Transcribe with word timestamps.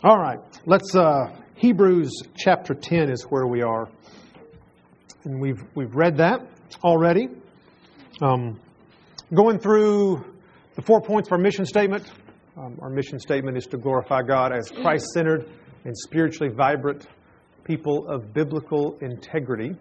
All 0.00 0.18
right, 0.18 0.38
let's. 0.66 0.96
Uh, 0.96 1.32
Hebrews 1.54 2.22
chapter 2.36 2.74
10 2.74 3.08
is 3.08 3.22
where 3.22 3.46
we 3.46 3.62
are. 3.62 3.88
And 5.22 5.40
we've, 5.40 5.62
we've 5.76 5.94
read 5.94 6.16
that 6.16 6.40
already. 6.82 7.28
Um, 8.20 8.58
going 9.32 9.60
through 9.60 10.24
the 10.74 10.82
four 10.82 11.00
points 11.00 11.28
of 11.28 11.34
our 11.34 11.38
mission 11.38 11.64
statement. 11.64 12.10
Um, 12.56 12.80
our 12.82 12.90
mission 12.90 13.20
statement 13.20 13.56
is 13.56 13.66
to 13.66 13.76
glorify 13.76 14.22
God 14.22 14.50
as 14.52 14.72
Christ 14.72 15.06
centered 15.14 15.48
and 15.84 15.96
spiritually 15.96 16.52
vibrant 16.52 17.06
people 17.62 18.08
of 18.08 18.34
biblical 18.34 18.98
integrity. 19.00 19.76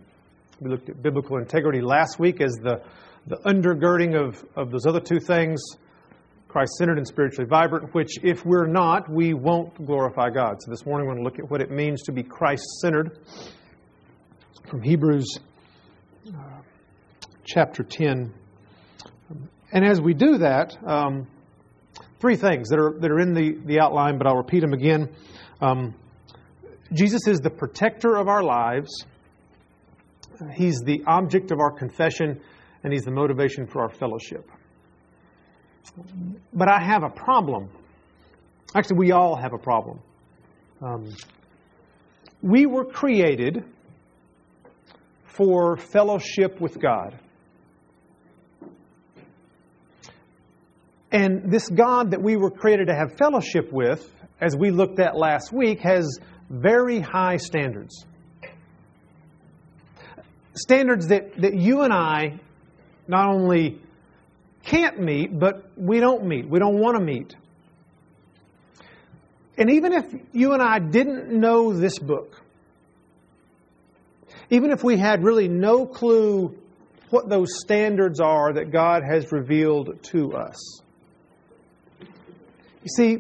We 0.60 0.70
looked 0.70 0.90
at 0.90 1.02
biblical 1.02 1.38
integrity 1.38 1.82
last 1.82 2.20
week 2.20 2.42
as 2.42 2.52
the, 2.62 2.84
the 3.26 3.38
undergirding 3.38 4.16
of, 4.16 4.46
of 4.56 4.70
those 4.70 4.86
other 4.86 5.00
two 5.00 5.20
things 5.20 5.60
Christ 6.52 6.74
centered 6.74 6.98
and 6.98 7.08
spiritually 7.08 7.48
vibrant, 7.48 7.96
which 7.96 8.22
if 8.24 8.46
we're 8.46 8.68
not, 8.68 9.10
we 9.10 9.34
won't 9.34 9.74
glorify 9.86 10.30
God. 10.30 10.58
So 10.60 10.70
this 10.70 10.86
morning 10.86 11.08
we're 11.08 11.14
going 11.14 11.24
to 11.24 11.30
look 11.30 11.40
at 11.40 11.50
what 11.50 11.62
it 11.62 11.72
means 11.72 12.02
to 12.04 12.12
be 12.12 12.24
Christ 12.24 12.66
centered 12.82 13.18
from 14.70 14.82
Hebrews 14.82 15.40
uh, 16.28 16.32
chapter 17.46 17.84
10. 17.84 18.34
And 19.72 19.86
as 19.86 20.02
we 20.02 20.14
do 20.14 20.40
that, 20.40 20.78
um, 20.86 21.26
three 22.20 22.36
things 22.36 22.68
that 22.68 22.80
are, 22.80 23.00
that 23.00 23.10
are 23.10 23.20
in 23.20 23.34
the, 23.34 23.58
the 23.66 23.80
outline, 23.80 24.18
but 24.18 24.28
I'll 24.28 24.36
repeat 24.36 24.60
them 24.60 24.74
again. 24.74 25.08
Um, 25.62 25.96
Jesus 26.92 27.28
is 27.28 27.40
the 27.40 27.50
protector 27.50 28.18
of 28.18 28.28
our 28.28 28.44
lives, 28.44 29.06
He's 30.54 30.82
the 30.82 31.02
object 31.08 31.52
of 31.52 31.60
our 31.60 31.72
confession, 31.72 32.42
and 32.84 32.92
He's 32.92 33.04
the 33.04 33.12
motivation 33.12 33.68
for 33.68 33.84
our 33.84 33.90
fellowship. 33.90 34.50
But 36.54 36.70
I 36.70 36.84
have 36.84 37.04
a 37.04 37.10
problem. 37.10 37.70
Actually, 38.76 38.98
we 38.98 39.12
all 39.12 39.36
have 39.36 39.54
a 39.54 39.58
problem. 39.58 40.00
Um, 40.82 41.10
we 42.42 42.66
were 42.66 42.86
created 42.86 43.64
for 45.26 45.78
fellowship 45.78 46.60
with 46.60 46.80
God. 46.80 47.18
And 51.12 51.52
this 51.52 51.68
God 51.68 52.12
that 52.12 52.22
we 52.22 52.38
were 52.38 52.50
created 52.50 52.88
to 52.88 52.96
have 52.96 53.18
fellowship 53.18 53.72
with, 53.72 54.10
as 54.40 54.56
we 54.56 54.72
looked 54.72 55.00
at 55.00 55.16
last 55.18 55.52
week, 55.52 55.82
has 55.82 56.20
very 56.50 57.00
high 57.00 57.38
standards. 57.38 58.06
Standards 60.54 61.08
that, 61.08 61.36
that 61.42 61.54
you 61.56 61.82
and 61.82 61.94
I 61.94 62.40
not 63.08 63.30
only 63.30 63.82
can't 64.64 65.00
meet, 65.00 65.38
but 65.38 65.66
we 65.76 66.00
don't 66.00 66.26
meet. 66.26 66.48
We 66.48 66.60
don't 66.60 66.80
want 66.80 66.98
to 66.98 67.04
meet. 67.04 67.36
And 69.58 69.70
even 69.70 69.94
if 69.94 70.06
you 70.34 70.54
and 70.54 70.62
I 70.62 70.80
didn't 70.80 71.30
know 71.32 71.74
this 71.74 72.00
book, 72.00 72.42
even 74.50 74.72
if 74.72 74.84
we 74.84 74.98
had 74.98 75.24
really 75.24 75.48
no 75.48 75.86
clue 75.86 76.58
what 77.10 77.30
those 77.30 77.60
standards 77.60 78.20
are 78.20 78.54
that 78.54 78.72
God 78.72 79.04
has 79.04 79.32
revealed 79.32 80.02
to 80.04 80.34
us, 80.34 80.82
you 82.84 82.90
see, 82.96 83.20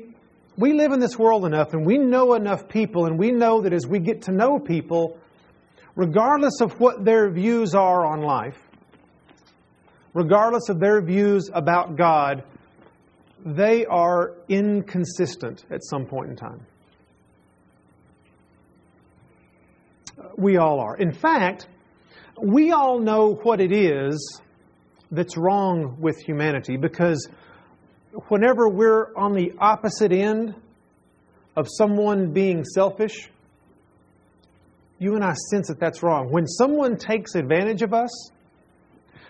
we 0.58 0.73
live 0.73 0.92
in 0.92 1.00
this 1.00 1.17
world 1.17 1.45
enough 1.45 1.73
and 1.73 1.86
we 1.86 1.97
know 1.97 2.34
enough 2.34 2.67
people, 2.67 3.06
and 3.06 3.17
we 3.17 3.31
know 3.31 3.62
that 3.62 3.73
as 3.73 3.86
we 3.86 4.00
get 4.00 4.23
to 4.23 4.31
know 4.31 4.59
people, 4.59 5.17
regardless 5.95 6.62
of 6.62 6.80
what 6.80 7.06
their 7.06 7.30
views 7.30 7.75
are 7.75 8.06
on 8.06 8.22
life, 8.22 8.58
regardless 10.13 10.69
of 10.69 10.79
their 10.79 11.01
views 11.01 11.49
about 11.53 11.95
God, 11.95 12.43
they 13.45 13.85
are 13.85 14.33
inconsistent 14.47 15.65
at 15.71 15.83
some 15.83 16.05
point 16.05 16.29
in 16.29 16.35
time. 16.35 16.65
We 20.37 20.57
all 20.57 20.79
are. 20.79 20.95
In 20.95 21.13
fact, 21.13 21.67
we 22.41 22.71
all 22.71 22.99
know 22.99 23.39
what 23.43 23.59
it 23.59 23.71
is 23.71 24.41
that's 25.11 25.38
wrong 25.38 25.97
with 26.00 26.17
humanity 26.19 26.77
because 26.77 27.27
whenever 28.29 28.67
we're 28.67 29.16
on 29.16 29.33
the 29.33 29.53
opposite 29.59 30.11
end 30.11 30.55
of 31.55 31.67
someone 31.69 32.31
being 32.31 32.63
selfish, 32.63 33.29
you 35.00 35.16
and 35.16 35.23
I 35.23 35.33
sense 35.33 35.67
that 35.67 35.79
that's 35.79 36.03
wrong. 36.03 36.31
When 36.31 36.47
someone 36.47 36.95
takes 36.95 37.35
advantage 37.35 37.81
of 37.81 37.94
us, 37.94 38.31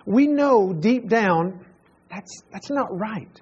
we 0.06 0.28
know 0.28 0.74
deep 0.74 1.08
down 1.08 1.66
that's, 2.12 2.44
that's 2.52 2.70
not 2.70 2.88
right. 2.98 3.42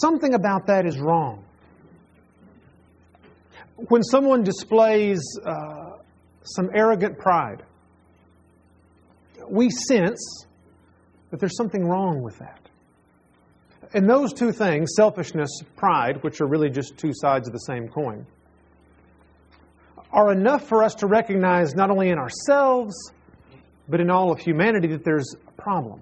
Something 0.00 0.34
about 0.34 0.66
that 0.66 0.84
is 0.84 0.98
wrong. 0.98 1.44
When 3.76 4.02
someone 4.02 4.42
displays 4.42 5.20
uh, 5.44 5.92
some 6.42 6.70
arrogant 6.74 7.18
pride, 7.18 7.62
we 9.48 9.70
sense 9.70 10.44
that 11.30 11.40
there's 11.40 11.56
something 11.56 11.86
wrong 11.86 12.22
with 12.22 12.38
that. 12.38 12.58
And 13.94 14.08
those 14.08 14.32
two 14.32 14.52
things, 14.52 14.92
selfishness, 14.96 15.50
pride, 15.76 16.22
which 16.22 16.40
are 16.40 16.46
really 16.46 16.70
just 16.70 16.96
two 16.96 17.12
sides 17.14 17.46
of 17.46 17.52
the 17.52 17.60
same 17.60 17.88
coin, 17.88 18.26
are 20.10 20.32
enough 20.32 20.66
for 20.66 20.82
us 20.82 20.94
to 20.96 21.06
recognize 21.06 21.74
not 21.74 21.90
only 21.90 22.08
in 22.08 22.18
ourselves, 22.18 22.94
but 23.92 24.00
in 24.00 24.10
all 24.10 24.32
of 24.32 24.38
humanity, 24.38 24.88
that 24.88 25.04
there's 25.04 25.36
a 25.46 25.52
problem. 25.52 26.00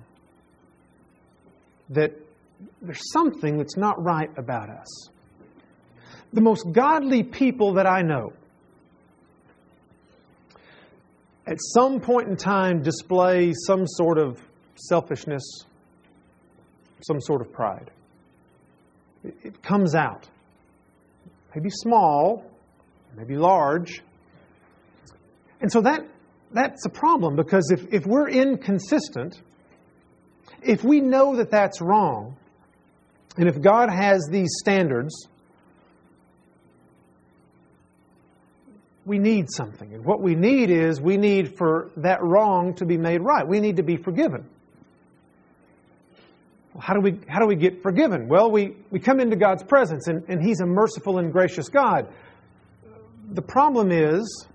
That 1.89 2.13
there's 2.81 3.13
something 3.13 3.59
that's 3.59 3.77
not 3.77 4.01
right 4.01 4.31
about 4.39 4.71
us. 4.71 5.09
The 6.33 6.41
most 6.41 6.71
godly 6.71 7.25
people 7.25 7.75
that 7.75 7.89
I 7.89 8.03
know, 8.03 8.33
at 11.49 11.57
some 11.59 11.99
point 11.99 12.29
in 12.29 12.37
time, 12.37 12.81
display 12.81 13.53
some 13.67 13.89
sort 13.89 14.19
of 14.19 14.41
selfishness, 14.77 15.65
some 17.01 17.21
sort 17.21 17.41
of 17.41 17.53
pride. 17.53 17.91
It 19.25 19.65
comes 19.65 19.97
out. 19.97 20.29
Maybe 21.57 21.71
small, 21.71 22.49
maybe 23.17 23.35
large. 23.35 24.01
And 25.61 25.73
so 25.73 25.81
that 25.81 26.07
that's 26.53 26.85
a 26.85 26.91
problem 26.91 27.37
because 27.37 27.71
if, 27.71 27.93
if 27.93 28.07
we're 28.07 28.29
inconsistent, 28.29 29.41
if 30.63 30.85
we 30.85 31.01
know 31.01 31.37
that 31.37 31.51
that's 31.51 31.81
wrong, 31.81 32.37
and 33.37 33.49
if 33.49 33.61
God 33.61 33.91
has 33.91 34.29
these 34.31 34.51
standards, 34.59 35.29
we 39.07 39.19
need 39.19 39.47
something. 39.51 39.95
And 39.95 40.05
what 40.05 40.21
we 40.21 40.35
need 40.35 40.71
is 40.71 41.01
we 41.01 41.17
need 41.17 41.57
for 41.57 41.91
that 41.97 42.23
wrong 42.23 42.75
to 42.75 42.85
be 42.85 42.97
made 42.97 43.23
right. 43.23 43.47
We 43.47 43.61
need 43.61 43.77
to 43.77 43.83
be 43.83 43.97
forgiven. 43.97 44.45
Well, 46.75 46.83
how 46.83 46.95
do 46.95 47.01
we, 47.01 47.19
how 47.29 47.41
do 47.41 47.47
we 47.47 47.57
get 47.57 47.83
forgiven? 47.83 48.29
Well, 48.29 48.51
we, 48.51 48.77
we 48.91 49.01
come 49.01 49.21
into 49.21 49.37
God's 49.37 49.63
presence, 49.63 50.07
and, 50.07 50.25
and 50.29 50.43
He's 50.43 50.61
a 50.61 50.67
merciful 50.67 51.19
and 51.19 51.33
gracious 51.33 51.69
God. 51.69 52.09
The 53.33 53.43
problem 53.43 53.91
is 53.91 54.47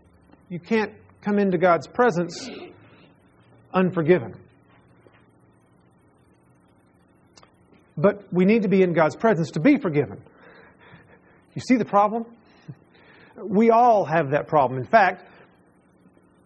you 0.50 0.60
can't 0.60 0.94
come 1.26 1.40
into 1.40 1.58
God's 1.58 1.88
presence 1.88 2.48
unforgiven. 3.74 4.36
But 7.98 8.32
we 8.32 8.46
need 8.46 8.62
to 8.62 8.68
be 8.68 8.84
in 8.84 8.94
God's 8.94 9.16
presence 9.16 9.52
to 9.52 9.60
be 9.60 9.78
forgiven. 9.78 10.22
You 11.56 11.62
see 11.68 11.78
the 11.78 11.86
problem? 11.86 12.26
We 13.44 13.72
all 13.72 14.06
have 14.06 14.32
that 14.32 14.48
problem. 14.48 14.80
In 14.80 14.86
fact, 14.86 15.26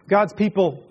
God's 0.07 0.31
people 0.31 0.81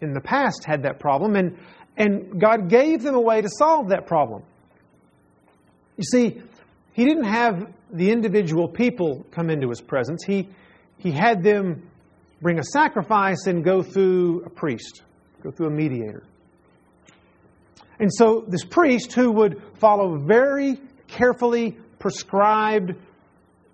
in 0.00 0.12
the 0.12 0.20
past 0.20 0.64
had 0.64 0.84
that 0.84 1.00
problem, 1.00 1.34
and, 1.34 1.58
and 1.96 2.40
God 2.40 2.68
gave 2.68 3.02
them 3.02 3.16
a 3.16 3.20
way 3.20 3.42
to 3.42 3.48
solve 3.48 3.88
that 3.88 4.06
problem. 4.06 4.44
You 5.96 6.04
see, 6.04 6.40
He 6.92 7.04
didn't 7.04 7.24
have 7.24 7.66
the 7.90 8.12
individual 8.12 8.68
people 8.68 9.26
come 9.32 9.50
into 9.50 9.68
His 9.70 9.80
presence, 9.80 10.22
He, 10.24 10.50
he 10.98 11.10
had 11.10 11.42
them 11.42 11.90
bring 12.44 12.58
a 12.58 12.62
sacrifice 12.62 13.46
and 13.46 13.64
go 13.64 13.82
through 13.82 14.42
a 14.44 14.50
priest, 14.50 15.02
go 15.42 15.50
through 15.50 15.68
a 15.68 15.70
mediator. 15.70 16.22
And 17.98 18.12
so, 18.12 18.44
this 18.46 18.64
priest 18.64 19.14
who 19.14 19.32
would 19.32 19.62
follow 19.78 20.18
very 20.18 20.78
carefully 21.08 21.78
prescribed 21.98 22.92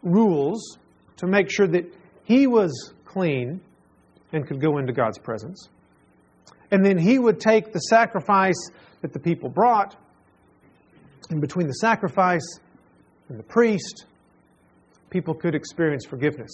rules 0.05 0.79
to 1.17 1.27
make 1.27 1.51
sure 1.51 1.67
that 1.67 1.93
he 2.23 2.47
was 2.47 2.95
clean 3.05 3.61
and 4.33 4.47
could 4.47 4.61
go 4.61 4.79
into 4.79 4.93
God's 4.93 5.19
presence. 5.19 5.69
And 6.71 6.85
then 6.85 6.97
he 6.97 7.19
would 7.19 7.41
take 7.41 7.73
the 7.73 7.81
sacrifice 7.81 8.69
that 9.03 9.13
the 9.13 9.19
people 9.19 9.49
brought, 9.49 9.97
and 11.29 11.41
between 11.41 11.67
the 11.67 11.75
sacrifice 11.75 12.61
and 13.29 13.37
the 13.37 13.43
priest, 13.43 14.05
people 15.11 15.35
could 15.35 15.57
experience 15.57 16.05
forgiveness 16.07 16.51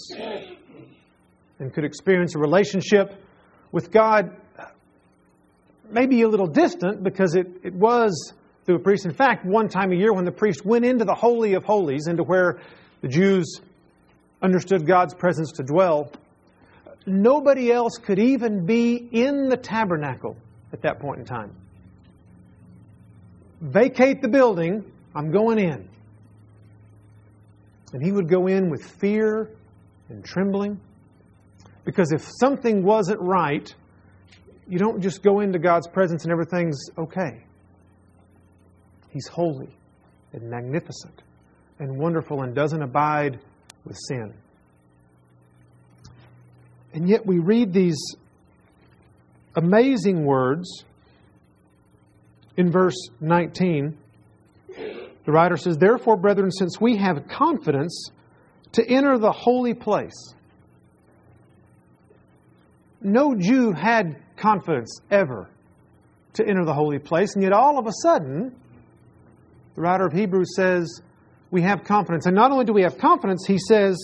and 1.59 1.73
could 1.73 1.85
experience 1.85 2.35
a 2.35 2.39
relationship 2.39 3.15
with 3.73 3.91
God, 3.91 4.37
maybe 5.91 6.23
a 6.23 6.29
little 6.29 6.47
distant 6.47 7.03
because 7.03 7.35
it, 7.35 7.47
it 7.63 7.75
was 7.75 8.33
through 8.65 8.77
a 8.77 8.81
priest. 8.81 9.07
In 9.07 9.15
fact, 9.15 9.45
one 9.45 9.69
time 9.69 9.93
a 9.93 9.97
year 9.97 10.13
when 10.13 10.25
the 10.25 10.33
priest 10.33 10.65
went 10.65 10.85
into 10.85 11.05
the 11.05 11.15
Holy 11.15 11.55
of 11.55 11.65
Holies, 11.65 12.09
into 12.09 12.23
where 12.23 12.59
The 13.01 13.09
Jews 13.09 13.61
understood 14.43 14.87
God's 14.87 15.15
presence 15.15 15.53
to 15.53 15.63
dwell. 15.63 16.11
Nobody 17.07 17.71
else 17.71 17.99
could 17.99 18.19
even 18.19 18.67
be 18.67 18.97
in 18.97 19.49
the 19.49 19.57
tabernacle 19.57 20.37
at 20.73 20.83
that 20.83 20.99
point 20.99 21.21
in 21.21 21.25
time. 21.25 21.55
Vacate 23.61 24.21
the 24.21 24.29
building, 24.29 24.85
I'm 25.15 25.31
going 25.31 25.59
in. 25.59 25.89
And 27.93 28.05
he 28.05 28.13
would 28.13 28.29
go 28.29 28.49
in 28.49 28.69
with 28.69 28.85
fear 28.85 29.49
and 30.09 30.25
trembling. 30.25 30.81
Because 31.87 32.13
if 32.13 32.29
something 32.41 32.83
wasn't 32.83 33.21
right, 33.21 33.73
you 34.69 34.79
don't 34.79 35.01
just 35.01 35.23
go 35.23 35.41
into 35.41 35.59
God's 35.59 35.87
presence 35.87 36.25
and 36.25 36.33
everything's 36.33 36.91
okay. 36.99 37.45
He's 39.11 39.29
holy 39.29 39.71
and 40.33 40.51
magnificent 40.51 41.23
and 41.79 41.97
wonderful 41.97 42.43
and 42.43 42.55
doesn't 42.55 42.83
abide 42.83 43.39
with 43.85 43.97
sin. 44.09 44.35
And 46.93 47.09
yet 47.09 47.25
we 47.25 47.39
read 47.39 47.73
these 47.73 48.17
amazing 49.55 50.25
words 50.25 50.85
in 52.57 52.73
verse 52.73 52.99
19. 53.21 53.97
The 55.25 55.33
writer 55.33 55.57
says, 55.57 55.77
Therefore, 55.77 56.17
brethren, 56.17 56.51
since 56.51 56.81
we 56.81 56.97
have 56.97 57.29
confidence 57.29 58.11
to 58.73 58.85
enter 58.85 59.19
the 59.19 59.33
holy 59.33 59.75
place. 59.75 60.35
No 63.07 63.37
Jew 63.37 63.71
had 63.71 64.17
confidence 64.37 65.01
ever 65.13 65.49
to 66.33 66.47
enter 66.47 66.65
the 66.65 66.75
holy 66.75 66.99
place, 66.99 67.35
and 67.35 67.43
yet 67.43 67.53
all 67.53 67.79
of 67.79 67.87
a 67.87 67.93
sudden, 68.03 68.53
the 69.77 69.81
writer 69.81 70.07
of 70.07 70.13
Hebrews 70.13 70.57
says, 70.57 71.01
we 71.53 71.63
have 71.63 71.85
confidence. 71.85 72.27
And 72.27 72.35
not 72.35 72.51
only 72.51 72.65
do 72.65 72.73
we 72.73 72.83
have 72.83 72.99
confidence, 72.99 73.47
he 73.47 73.59
says 73.59 73.97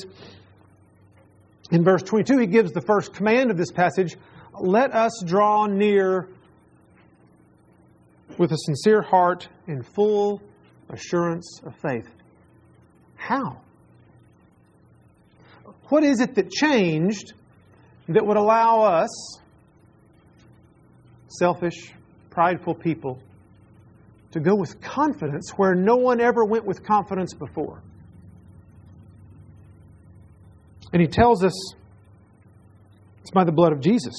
in 1.73 1.83
verse 1.83 2.03
22, 2.05 2.39
he 2.39 2.47
gives 2.47 2.71
the 2.71 2.81
first 2.81 3.13
command 3.13 3.51
of 3.51 3.57
this 3.57 3.73
passage 3.73 4.17
let 4.61 4.95
us 4.95 5.21
draw 5.27 5.67
near 5.67 6.29
with 8.39 8.53
a 8.53 8.59
sincere 8.59 9.03
heart 9.03 9.49
in 9.67 9.83
full 9.83 10.41
assurance 10.91 11.61
of 11.65 11.75
faith. 11.77 12.09
How? 13.17 13.61
What 15.89 16.05
is 16.05 16.21
it 16.21 16.37
that 16.37 16.53
changed 16.53 17.33
that 18.09 18.27
would 18.27 18.37
allow 18.37 18.83
us, 18.83 19.39
selfish, 21.29 21.93
prideful 22.31 22.75
people, 22.75 23.19
to 24.33 24.41
go 24.41 24.55
with 24.55 24.81
confidence 24.81 25.51
where 25.57 25.75
no 25.75 25.97
one 25.97 26.21
ever 26.21 26.45
went 26.45 26.65
with 26.65 26.85
confidence 26.85 27.35
before. 27.35 27.83
And 30.93 31.01
he 31.01 31.09
tells 31.09 31.45
us 31.45 31.75
it's 33.21 33.31
by 33.31 33.45
the 33.45 33.53
blood 33.53 33.73
of 33.73 33.81
Jesus. 33.81 34.15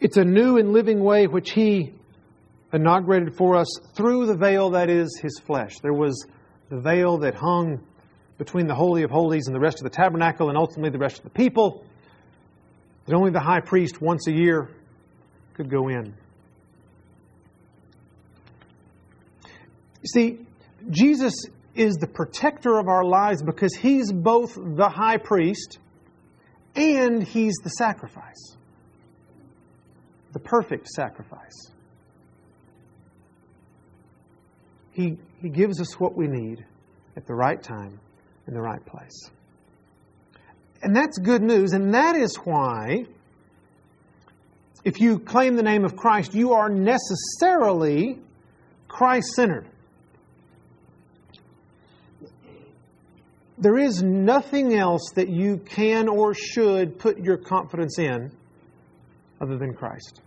It's 0.00 0.16
a 0.16 0.24
new 0.24 0.58
and 0.58 0.72
living 0.72 1.02
way 1.02 1.26
which 1.26 1.52
he 1.52 1.92
inaugurated 2.72 3.36
for 3.36 3.56
us 3.56 3.68
through 3.94 4.26
the 4.26 4.36
veil 4.36 4.70
that 4.70 4.90
is 4.90 5.18
his 5.22 5.38
flesh. 5.38 5.78
There 5.80 5.94
was 5.94 6.26
the 6.68 6.80
veil 6.80 7.18
that 7.18 7.34
hung 7.34 7.80
between 8.38 8.66
the 8.66 8.74
Holy 8.74 9.02
of 9.02 9.10
Holies 9.10 9.46
and 9.46 9.54
the 9.54 9.60
rest 9.60 9.78
of 9.78 9.84
the 9.84 9.90
tabernacle 9.90 10.48
and 10.48 10.58
ultimately 10.58 10.90
the 10.90 10.98
rest 10.98 11.18
of 11.18 11.24
the 11.24 11.30
people, 11.30 11.84
that 13.06 13.14
only 13.14 13.30
the 13.30 13.40
high 13.40 13.60
priest 13.60 14.00
once 14.00 14.26
a 14.26 14.32
year 14.32 14.68
could 15.54 15.70
go 15.70 15.88
in. 15.88 16.14
You 20.02 20.08
see, 20.12 20.38
Jesus 20.90 21.34
is 21.74 21.94
the 21.94 22.06
protector 22.06 22.78
of 22.78 22.88
our 22.88 23.04
lives 23.04 23.42
because 23.42 23.74
he's 23.74 24.12
both 24.12 24.54
the 24.54 24.88
high 24.88 25.16
priest 25.16 25.78
and 26.76 27.22
he's 27.22 27.54
the 27.62 27.70
sacrifice, 27.70 28.56
the 30.32 30.40
perfect 30.40 30.88
sacrifice. 30.88 31.70
He, 34.92 35.16
he 35.40 35.48
gives 35.48 35.80
us 35.80 35.98
what 35.98 36.16
we 36.16 36.26
need 36.26 36.64
at 37.16 37.26
the 37.26 37.34
right 37.34 37.60
time 37.60 37.98
in 38.46 38.54
the 38.54 38.60
right 38.60 38.84
place. 38.84 39.30
And 40.82 40.94
that's 40.94 41.18
good 41.18 41.42
news, 41.42 41.72
and 41.72 41.94
that 41.94 42.14
is 42.14 42.36
why 42.36 43.06
if 44.84 45.00
you 45.00 45.18
claim 45.18 45.56
the 45.56 45.62
name 45.62 45.84
of 45.84 45.96
Christ, 45.96 46.34
you 46.34 46.52
are 46.52 46.68
necessarily 46.68 48.18
Christ 48.86 49.28
centered. 49.34 49.66
There 53.56 53.78
is 53.78 54.02
nothing 54.02 54.74
else 54.74 55.12
that 55.14 55.30
you 55.30 55.56
can 55.56 56.08
or 56.08 56.34
should 56.34 56.98
put 56.98 57.18
your 57.18 57.38
confidence 57.38 57.98
in 57.98 58.30
other 59.40 59.56
than 59.56 59.72
Christ. 59.72 60.20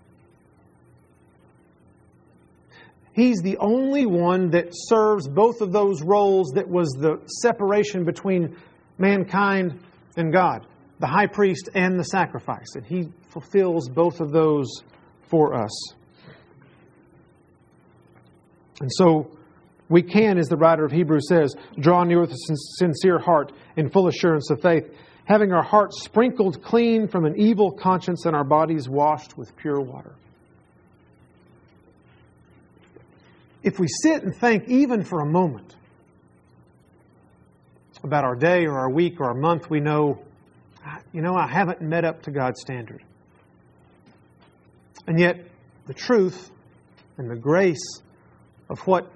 He's 3.18 3.42
the 3.42 3.58
only 3.58 4.06
one 4.06 4.52
that 4.52 4.68
serves 4.72 5.28
both 5.28 5.60
of 5.60 5.74
those 5.74 6.02
roles 6.02 6.52
that 6.54 6.70
was 6.70 6.90
the 6.92 7.20
separation 7.42 8.06
between 8.06 8.56
mankind 8.98 9.78
and 10.16 10.32
God 10.32 10.66
the 11.00 11.08
high 11.08 11.28
priest 11.28 11.70
and 11.76 12.00
the 12.00 12.04
sacrifice. 12.04 12.76
And 12.76 12.86
he 12.86 13.10
fulfills 13.30 13.90
both 13.90 14.20
of 14.20 14.32
those 14.32 14.84
for 15.30 15.54
us. 15.54 15.94
And 18.80 18.92
so 18.92 19.32
we 19.90 20.02
can, 20.02 20.38
as 20.38 20.48
the 20.48 20.58
writer 20.58 20.86
of 20.86 20.92
Hebrews 20.92 21.28
says, 21.28 21.56
draw 21.80 22.04
near 22.04 22.22
with 22.22 22.32
a 22.32 22.56
sincere 22.78 23.20
heart 23.20 23.52
in 23.76 23.90
full 23.90 24.08
assurance 24.08 24.50
of 24.50 24.62
faith, 24.62 24.92
having 25.26 25.52
our 25.52 25.64
hearts 25.64 26.04
sprinkled 26.04 26.64
clean 26.64 27.08
from 27.08 27.26
an 27.26 27.40
evil 27.40 27.72
conscience 27.72 28.26
and 28.26 28.36
our 28.36 28.44
bodies 28.44 28.88
washed 28.88 29.38
with 29.38 29.56
pure 29.56 29.82
water. 29.82 30.16
If 33.68 33.80
we 33.80 33.88
sit 33.90 34.24
and 34.24 34.34
think 34.34 34.70
even 34.70 35.04
for 35.04 35.20
a 35.20 35.26
moment 35.26 35.76
about 38.02 38.24
our 38.24 38.34
day 38.34 38.66
or 38.66 38.80
our 38.80 38.90
week 38.90 39.20
or 39.20 39.26
our 39.26 39.34
month, 39.34 39.70
we 39.70 39.82
know 39.82 40.24
ah, 40.86 41.00
you 41.12 41.22
know, 41.22 41.36
I 41.36 41.50
haven't 41.50 41.82
met 41.82 42.06
up 42.06 42.22
to 42.22 42.32
God's 42.32 42.62
standard. 42.62 43.04
And 45.06 45.20
yet, 45.20 45.42
the 45.86 45.94
truth 45.94 46.50
and 47.18 47.30
the 47.30 47.36
grace 47.36 48.00
of 48.70 48.80
what 48.88 49.12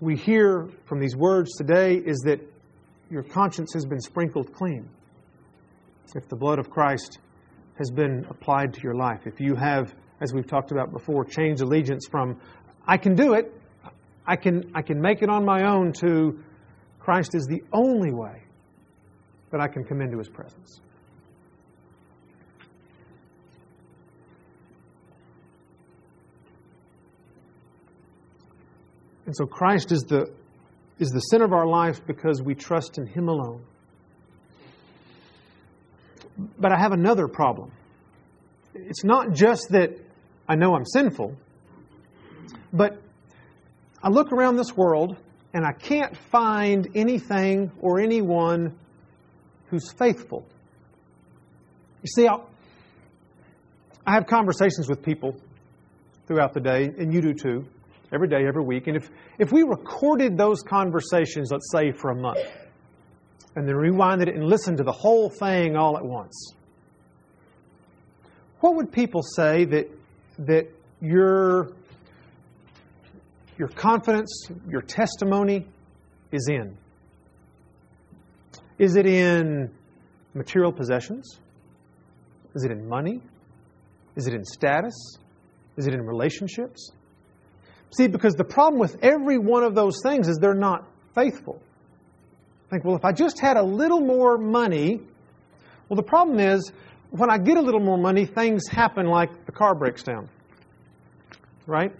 we 0.00 0.16
hear 0.16 0.66
from 0.86 0.98
these 0.98 1.14
words 1.14 1.54
today 1.58 1.96
is 1.96 2.20
that 2.20 2.40
your 3.10 3.24
conscience 3.24 3.74
has 3.74 3.84
been 3.84 4.00
sprinkled 4.00 4.54
clean. 4.54 4.88
If 6.14 6.30
the 6.30 6.36
blood 6.36 6.58
of 6.58 6.70
Christ 6.70 7.18
has 7.76 7.90
been 7.90 8.24
applied 8.30 8.72
to 8.72 8.80
your 8.82 8.94
life, 8.94 9.26
if 9.26 9.38
you 9.38 9.54
have, 9.54 9.92
as 10.22 10.32
we've 10.32 10.46
talked 10.46 10.72
about 10.72 10.92
before, 10.92 11.26
changed 11.26 11.60
allegiance 11.60 12.06
from, 12.10 12.40
I 12.86 12.96
can 12.96 13.14
do 13.14 13.34
it, 13.34 13.52
I 14.26 14.36
can, 14.36 14.70
I 14.74 14.82
can 14.82 15.00
make 15.00 15.22
it 15.22 15.28
on 15.28 15.44
my 15.44 15.64
own, 15.64 15.92
to 15.94 16.38
Christ 16.98 17.34
is 17.34 17.46
the 17.46 17.62
only 17.72 18.12
way 18.12 18.42
that 19.50 19.60
I 19.60 19.68
can 19.68 19.84
come 19.84 20.00
into 20.00 20.18
His 20.18 20.28
presence. 20.28 20.80
And 29.26 29.36
so 29.36 29.46
Christ 29.46 29.92
is 29.92 30.02
the, 30.02 30.28
is 30.98 31.10
the 31.10 31.20
center 31.20 31.44
of 31.44 31.52
our 31.52 31.66
life 31.66 32.04
because 32.06 32.42
we 32.42 32.54
trust 32.54 32.98
in 32.98 33.06
Him 33.06 33.28
alone. 33.28 33.62
But 36.58 36.72
I 36.72 36.78
have 36.78 36.92
another 36.92 37.28
problem. 37.28 37.70
It's 38.74 39.04
not 39.04 39.32
just 39.32 39.68
that 39.70 39.90
I 40.48 40.56
know 40.56 40.74
I'm 40.74 40.84
sinful, 40.84 41.36
I 44.02 44.08
look 44.08 44.32
around 44.32 44.56
this 44.56 44.76
world 44.76 45.16
and 45.52 45.64
I 45.64 45.72
can't 45.72 46.16
find 46.30 46.88
anything 46.94 47.70
or 47.80 48.00
anyone 48.00 48.78
who's 49.68 49.92
faithful. 49.92 50.44
You 52.02 52.08
see, 52.08 52.26
I'll, 52.26 52.48
I 54.06 54.14
have 54.14 54.26
conversations 54.26 54.88
with 54.88 55.02
people 55.02 55.36
throughout 56.26 56.54
the 56.54 56.60
day, 56.60 56.84
and 56.84 57.12
you 57.12 57.20
do 57.20 57.34
too, 57.34 57.66
every 58.12 58.28
day, 58.28 58.46
every 58.46 58.62
week. 58.62 58.86
And 58.86 58.96
if, 58.96 59.10
if 59.38 59.52
we 59.52 59.62
recorded 59.62 60.38
those 60.38 60.62
conversations, 60.62 61.50
let's 61.50 61.70
say 61.72 61.92
for 61.92 62.10
a 62.10 62.14
month, 62.14 62.38
and 63.56 63.66
then 63.68 63.74
rewinded 63.74 64.28
it 64.28 64.36
and 64.36 64.44
listened 64.44 64.78
to 64.78 64.84
the 64.84 64.92
whole 64.92 65.28
thing 65.28 65.76
all 65.76 65.96
at 65.98 66.04
once, 66.04 66.54
what 68.60 68.76
would 68.76 68.92
people 68.92 69.22
say 69.22 69.64
that, 69.64 69.90
that 70.38 70.68
your, 71.00 71.72
your 73.60 73.68
confidence, 73.68 74.48
your 74.70 74.80
testimony 74.80 75.66
is 76.32 76.48
in? 76.48 76.74
Is 78.78 78.96
it 78.96 79.04
in 79.04 79.70
material 80.32 80.72
possessions? 80.72 81.38
Is 82.54 82.64
it 82.64 82.70
in 82.70 82.88
money? 82.88 83.20
Is 84.16 84.26
it 84.26 84.32
in 84.32 84.46
status? 84.46 84.94
Is 85.76 85.86
it 85.86 85.92
in 85.92 86.00
relationships? 86.00 86.90
See, 87.94 88.06
because 88.06 88.32
the 88.34 88.44
problem 88.44 88.80
with 88.80 88.96
every 89.02 89.36
one 89.36 89.62
of 89.62 89.74
those 89.74 90.00
things 90.02 90.26
is 90.26 90.38
they're 90.38 90.54
not 90.54 90.86
faithful. 91.14 91.60
Think, 92.70 92.86
well, 92.86 92.96
if 92.96 93.04
I 93.04 93.12
just 93.12 93.40
had 93.40 93.58
a 93.58 93.62
little 93.62 94.00
more 94.00 94.38
money, 94.38 95.02
well, 95.90 95.96
the 95.96 96.02
problem 96.02 96.40
is 96.40 96.72
when 97.10 97.30
I 97.30 97.36
get 97.36 97.58
a 97.58 97.60
little 97.60 97.80
more 97.80 97.98
money, 97.98 98.24
things 98.24 98.66
happen 98.68 99.04
like 99.04 99.44
the 99.44 99.52
car 99.52 99.74
breaks 99.74 100.02
down. 100.02 100.30
Right? 101.66 101.92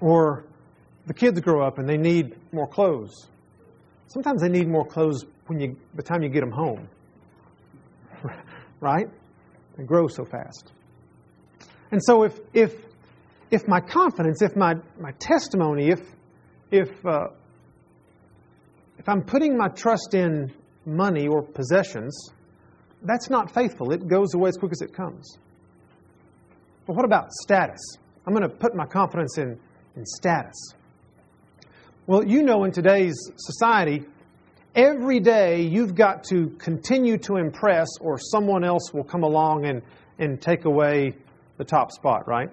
Or 0.00 0.44
the 1.06 1.14
kids 1.14 1.40
grow 1.40 1.66
up 1.66 1.78
and 1.78 1.88
they 1.88 1.96
need 1.96 2.36
more 2.52 2.66
clothes. 2.66 3.28
Sometimes 4.08 4.42
they 4.42 4.48
need 4.48 4.68
more 4.68 4.84
clothes 4.84 5.24
when 5.46 5.60
you, 5.60 5.68
by 5.68 5.96
the 5.96 6.02
time 6.02 6.22
you 6.22 6.28
get 6.28 6.40
them 6.40 6.50
home. 6.50 6.88
right? 8.80 9.08
They 9.76 9.84
grow 9.84 10.08
so 10.08 10.24
fast. 10.24 10.72
And 11.90 12.02
so 12.02 12.24
if, 12.24 12.38
if, 12.52 12.74
if 13.50 13.66
my 13.66 13.80
confidence, 13.80 14.42
if 14.42 14.56
my, 14.56 14.74
my 14.98 15.12
testimony, 15.18 15.88
if, 15.90 16.00
if, 16.70 17.04
uh, 17.04 17.28
if 18.98 19.08
I'm 19.08 19.22
putting 19.22 19.56
my 19.56 19.68
trust 19.68 20.14
in 20.14 20.52
money 20.86 21.26
or 21.26 21.42
possessions, 21.42 22.30
that's 23.02 23.30
not 23.30 23.52
faithful. 23.52 23.92
It 23.92 24.06
goes 24.06 24.34
away 24.34 24.50
as 24.50 24.56
quick 24.56 24.72
as 24.72 24.82
it 24.82 24.92
comes. 24.92 25.38
But 26.86 26.96
what 26.96 27.04
about 27.04 27.32
status? 27.32 27.80
I'm 28.26 28.34
going 28.34 28.48
to 28.48 28.54
put 28.54 28.74
my 28.74 28.86
confidence 28.86 29.38
in, 29.38 29.58
in 29.96 30.04
status. 30.06 30.74
Well, 32.06 32.24
you 32.24 32.42
know, 32.42 32.64
in 32.64 32.72
today's 32.72 33.14
society, 33.36 34.04
every 34.74 35.20
day 35.20 35.62
you've 35.62 35.94
got 35.94 36.24
to 36.24 36.48
continue 36.58 37.18
to 37.18 37.36
impress, 37.36 37.88
or 38.00 38.18
someone 38.18 38.64
else 38.64 38.92
will 38.92 39.04
come 39.04 39.22
along 39.22 39.66
and, 39.66 39.82
and 40.18 40.40
take 40.40 40.64
away 40.64 41.14
the 41.56 41.64
top 41.64 41.92
spot, 41.92 42.26
right? 42.26 42.48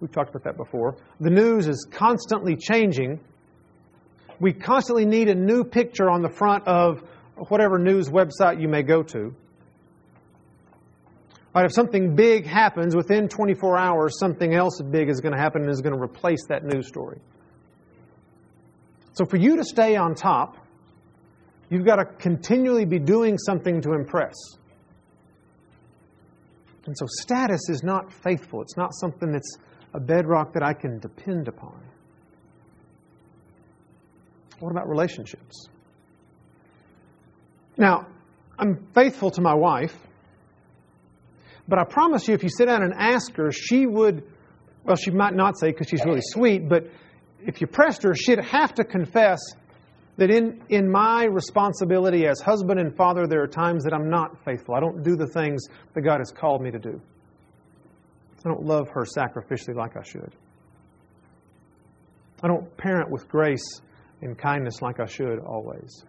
We've 0.00 0.10
talked 0.10 0.30
about 0.30 0.44
that 0.44 0.56
before. 0.56 0.96
The 1.20 1.30
news 1.30 1.68
is 1.68 1.86
constantly 1.90 2.56
changing. 2.56 3.20
We 4.40 4.52
constantly 4.52 5.06
need 5.06 5.28
a 5.28 5.34
new 5.34 5.62
picture 5.62 6.10
on 6.10 6.22
the 6.22 6.28
front 6.28 6.66
of 6.66 7.02
whatever 7.48 7.78
news 7.78 8.08
website 8.08 8.60
you 8.60 8.68
may 8.68 8.82
go 8.82 9.02
to. 9.04 9.34
Right, 11.54 11.66
if 11.66 11.72
something 11.72 12.14
big 12.14 12.46
happens 12.46 12.96
within 12.96 13.28
24 13.28 13.76
hours, 13.76 14.18
something 14.18 14.54
else 14.54 14.80
big 14.80 15.10
is 15.10 15.20
going 15.20 15.34
to 15.34 15.38
happen 15.38 15.62
and 15.62 15.70
is 15.70 15.82
going 15.82 15.94
to 15.94 16.02
replace 16.02 16.46
that 16.48 16.64
news 16.64 16.88
story. 16.88 17.20
So, 19.12 19.26
for 19.26 19.36
you 19.36 19.56
to 19.56 19.64
stay 19.64 19.96
on 19.96 20.14
top, 20.14 20.56
you've 21.68 21.84
got 21.84 21.96
to 21.96 22.06
continually 22.06 22.86
be 22.86 22.98
doing 22.98 23.36
something 23.36 23.82
to 23.82 23.92
impress. 23.92 24.34
And 26.86 26.96
so, 26.96 27.06
status 27.06 27.68
is 27.68 27.82
not 27.82 28.10
faithful. 28.10 28.62
It's 28.62 28.78
not 28.78 28.94
something 28.94 29.30
that's 29.30 29.58
a 29.92 30.00
bedrock 30.00 30.54
that 30.54 30.62
I 30.62 30.72
can 30.72 30.98
depend 31.00 31.48
upon. 31.48 31.78
What 34.58 34.70
about 34.70 34.88
relationships? 34.88 35.66
Now, 37.76 38.06
I'm 38.58 38.86
faithful 38.94 39.30
to 39.32 39.42
my 39.42 39.54
wife, 39.54 39.96
but 41.72 41.78
I 41.78 41.84
promise 41.84 42.28
you, 42.28 42.34
if 42.34 42.42
you 42.42 42.50
sit 42.50 42.66
down 42.66 42.82
and 42.82 42.92
ask 42.92 43.34
her, 43.36 43.50
she 43.50 43.86
would, 43.86 44.24
well, 44.84 44.94
she 44.94 45.10
might 45.10 45.32
not 45.32 45.58
say 45.58 45.70
because 45.70 45.88
she's 45.88 46.04
really 46.04 46.20
sweet, 46.20 46.68
but 46.68 46.84
if 47.40 47.62
you 47.62 47.66
pressed 47.66 48.02
her, 48.02 48.14
she'd 48.14 48.40
have 48.40 48.74
to 48.74 48.84
confess 48.84 49.38
that 50.18 50.30
in, 50.30 50.62
in 50.68 50.92
my 50.92 51.24
responsibility 51.24 52.26
as 52.26 52.42
husband 52.42 52.78
and 52.78 52.94
father, 52.94 53.26
there 53.26 53.42
are 53.42 53.46
times 53.46 53.84
that 53.84 53.94
I'm 53.94 54.10
not 54.10 54.44
faithful. 54.44 54.74
I 54.74 54.80
don't 54.80 55.02
do 55.02 55.16
the 55.16 55.26
things 55.26 55.64
that 55.94 56.02
God 56.02 56.18
has 56.18 56.30
called 56.30 56.60
me 56.60 56.70
to 56.72 56.78
do. 56.78 57.00
I 58.44 58.48
don't 58.50 58.66
love 58.66 58.90
her 58.90 59.06
sacrificially 59.06 59.74
like 59.74 59.96
I 59.96 60.02
should. 60.02 60.34
I 62.42 62.48
don't 62.48 62.76
parent 62.76 63.10
with 63.10 63.30
grace 63.30 63.80
and 64.20 64.36
kindness 64.36 64.82
like 64.82 65.00
I 65.00 65.06
should 65.06 65.38
always. 65.38 66.04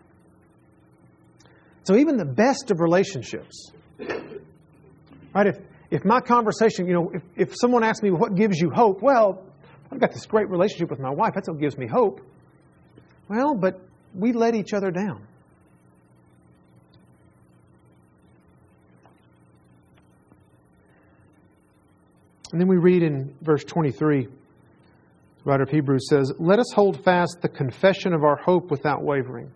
So 1.86 1.96
even 1.96 2.18
the 2.18 2.26
best 2.26 2.70
of 2.70 2.82
relationships, 2.82 3.72
right? 5.34 5.48
If, 5.48 5.58
if 5.92 6.06
my 6.06 6.20
conversation, 6.20 6.88
you 6.88 6.94
know, 6.94 7.12
if, 7.14 7.24
if 7.36 7.56
someone 7.56 7.84
asks 7.84 8.02
me 8.02 8.12
what 8.12 8.36
gives 8.36 8.60
you 8.60 8.70
hope, 8.70 9.02
well, 9.02 9.44
I've 9.92 10.00
got 10.00 10.12
this 10.12 10.26
great 10.26 10.50
relationship 10.50 10.90
with 10.90 11.00
my 11.00 11.12
wife. 11.12 11.34
That's 11.36 11.48
what 11.48 11.60
gives 11.60 11.78
me 11.78 11.88
hope. 11.88 12.22
Well, 13.30 13.56
but 13.56 13.80
we 14.16 14.34
let 14.34 14.56
each 14.56 14.74
other 14.74 14.92
down. 14.92 15.28
And 22.52 22.62
then 22.62 22.68
we 22.68 22.78
read 22.78 23.02
in 23.02 23.36
verse 23.42 23.64
23, 23.64 24.26
the 24.26 24.32
writer 25.44 25.64
of 25.64 25.70
Hebrews 25.70 26.08
says, 26.08 26.32
Let 26.38 26.60
us 26.60 26.72
hold 26.72 27.04
fast 27.04 27.40
the 27.42 27.50
confession 27.50 28.14
of 28.14 28.24
our 28.24 28.36
hope 28.36 28.70
without 28.70 29.04
wavering. 29.04 29.52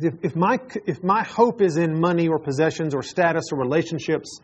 If, 0.00 0.14
if, 0.22 0.36
my, 0.36 0.58
if 0.86 1.02
my 1.04 1.22
hope 1.22 1.62
is 1.62 1.76
in 1.76 2.00
money 2.00 2.28
or 2.28 2.38
possessions 2.38 2.94
or 2.94 3.02
status 3.02 3.44
or 3.52 3.58
relationships, 3.58 4.40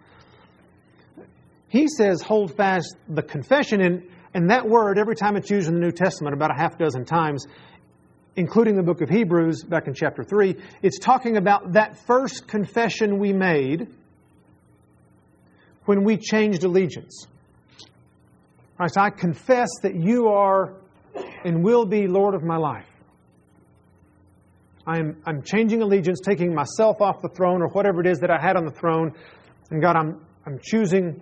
he 1.68 1.88
says, 1.88 2.22
hold 2.22 2.56
fast 2.56 2.96
the 3.08 3.22
confession. 3.22 3.80
And, 3.80 4.02
and 4.34 4.50
that 4.50 4.68
word, 4.68 4.98
every 4.98 5.16
time 5.16 5.36
it's 5.36 5.50
used 5.50 5.68
in 5.68 5.74
the 5.74 5.80
New 5.80 5.92
Testament, 5.92 6.34
about 6.34 6.50
a 6.50 6.60
half 6.60 6.78
dozen 6.78 7.04
times, 7.04 7.46
including 8.36 8.76
the 8.76 8.82
book 8.82 9.00
of 9.00 9.08
Hebrews 9.08 9.62
back 9.64 9.86
in 9.86 9.94
chapter 9.94 10.22
3, 10.22 10.56
it's 10.82 10.98
talking 10.98 11.36
about 11.36 11.72
that 11.72 11.96
first 12.06 12.46
confession 12.46 13.18
we 13.18 13.32
made 13.32 13.88
when 15.84 16.04
we 16.04 16.16
changed 16.16 16.64
allegiance. 16.64 17.26
All 18.78 18.84
right, 18.84 18.90
so 18.92 19.00
I 19.00 19.10
confess 19.10 19.68
that 19.82 19.94
you 19.94 20.28
are 20.28 20.74
and 21.44 21.62
will 21.64 21.86
be 21.86 22.06
Lord 22.06 22.34
of 22.34 22.42
my 22.42 22.56
life. 22.56 22.89
I'm, 24.90 25.22
I'm 25.24 25.42
changing 25.42 25.82
allegiance, 25.82 26.18
taking 26.20 26.52
myself 26.52 27.00
off 27.00 27.22
the 27.22 27.28
throne 27.28 27.62
or 27.62 27.68
whatever 27.68 28.00
it 28.00 28.08
is 28.08 28.18
that 28.18 28.30
I 28.30 28.40
had 28.40 28.56
on 28.56 28.64
the 28.64 28.72
throne. 28.72 29.12
And 29.70 29.80
God, 29.80 29.94
I'm, 29.94 30.20
I'm 30.44 30.58
choosing 30.60 31.14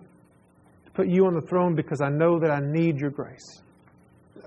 to 0.87 0.91
put 0.95 1.07
you 1.07 1.27
on 1.27 1.35
the 1.35 1.47
throne 1.47 1.75
because 1.75 2.01
I 2.01 2.09
know 2.09 2.39
that 2.41 2.51
I 2.51 2.61
need 2.63 2.99
your 2.99 3.11
grace. 3.11 3.61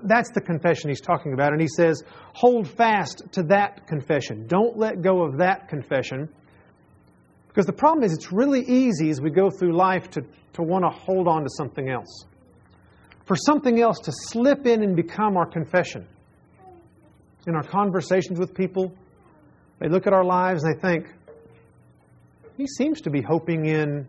That's 0.02 0.30
the 0.32 0.40
confession 0.40 0.88
he's 0.88 1.00
talking 1.00 1.34
about. 1.34 1.52
And 1.52 1.60
he 1.60 1.68
says, 1.68 2.02
hold 2.32 2.66
fast 2.68 3.22
to 3.32 3.44
that 3.44 3.86
confession. 3.86 4.48
Don't 4.48 4.76
let 4.76 5.02
go 5.02 5.22
of 5.22 5.38
that 5.38 5.68
confession. 5.68 6.28
Because 7.46 7.66
the 7.66 7.72
problem 7.72 8.02
is, 8.02 8.12
it's 8.12 8.32
really 8.32 8.62
easy 8.62 9.10
as 9.10 9.20
we 9.20 9.30
go 9.30 9.50
through 9.50 9.76
life 9.76 10.10
to, 10.10 10.22
to 10.54 10.62
want 10.62 10.84
to 10.84 10.90
hold 10.90 11.28
on 11.28 11.42
to 11.42 11.48
something 11.56 11.88
else. 11.90 12.24
For 13.26 13.36
something 13.36 13.80
else 13.80 13.98
to 14.00 14.12
slip 14.12 14.66
in 14.66 14.82
and 14.82 14.96
become 14.96 15.36
our 15.36 15.46
confession. 15.46 16.08
In 17.46 17.54
our 17.54 17.62
conversations 17.62 18.40
with 18.40 18.52
people, 18.52 18.92
they 19.78 19.88
look 19.88 20.06
at 20.06 20.12
our 20.12 20.24
lives 20.24 20.64
and 20.64 20.74
they 20.74 20.80
think, 20.80 21.06
he 22.56 22.66
seems 22.66 23.00
to 23.02 23.10
be 23.10 23.22
hoping 23.22 23.66
in 23.66 24.06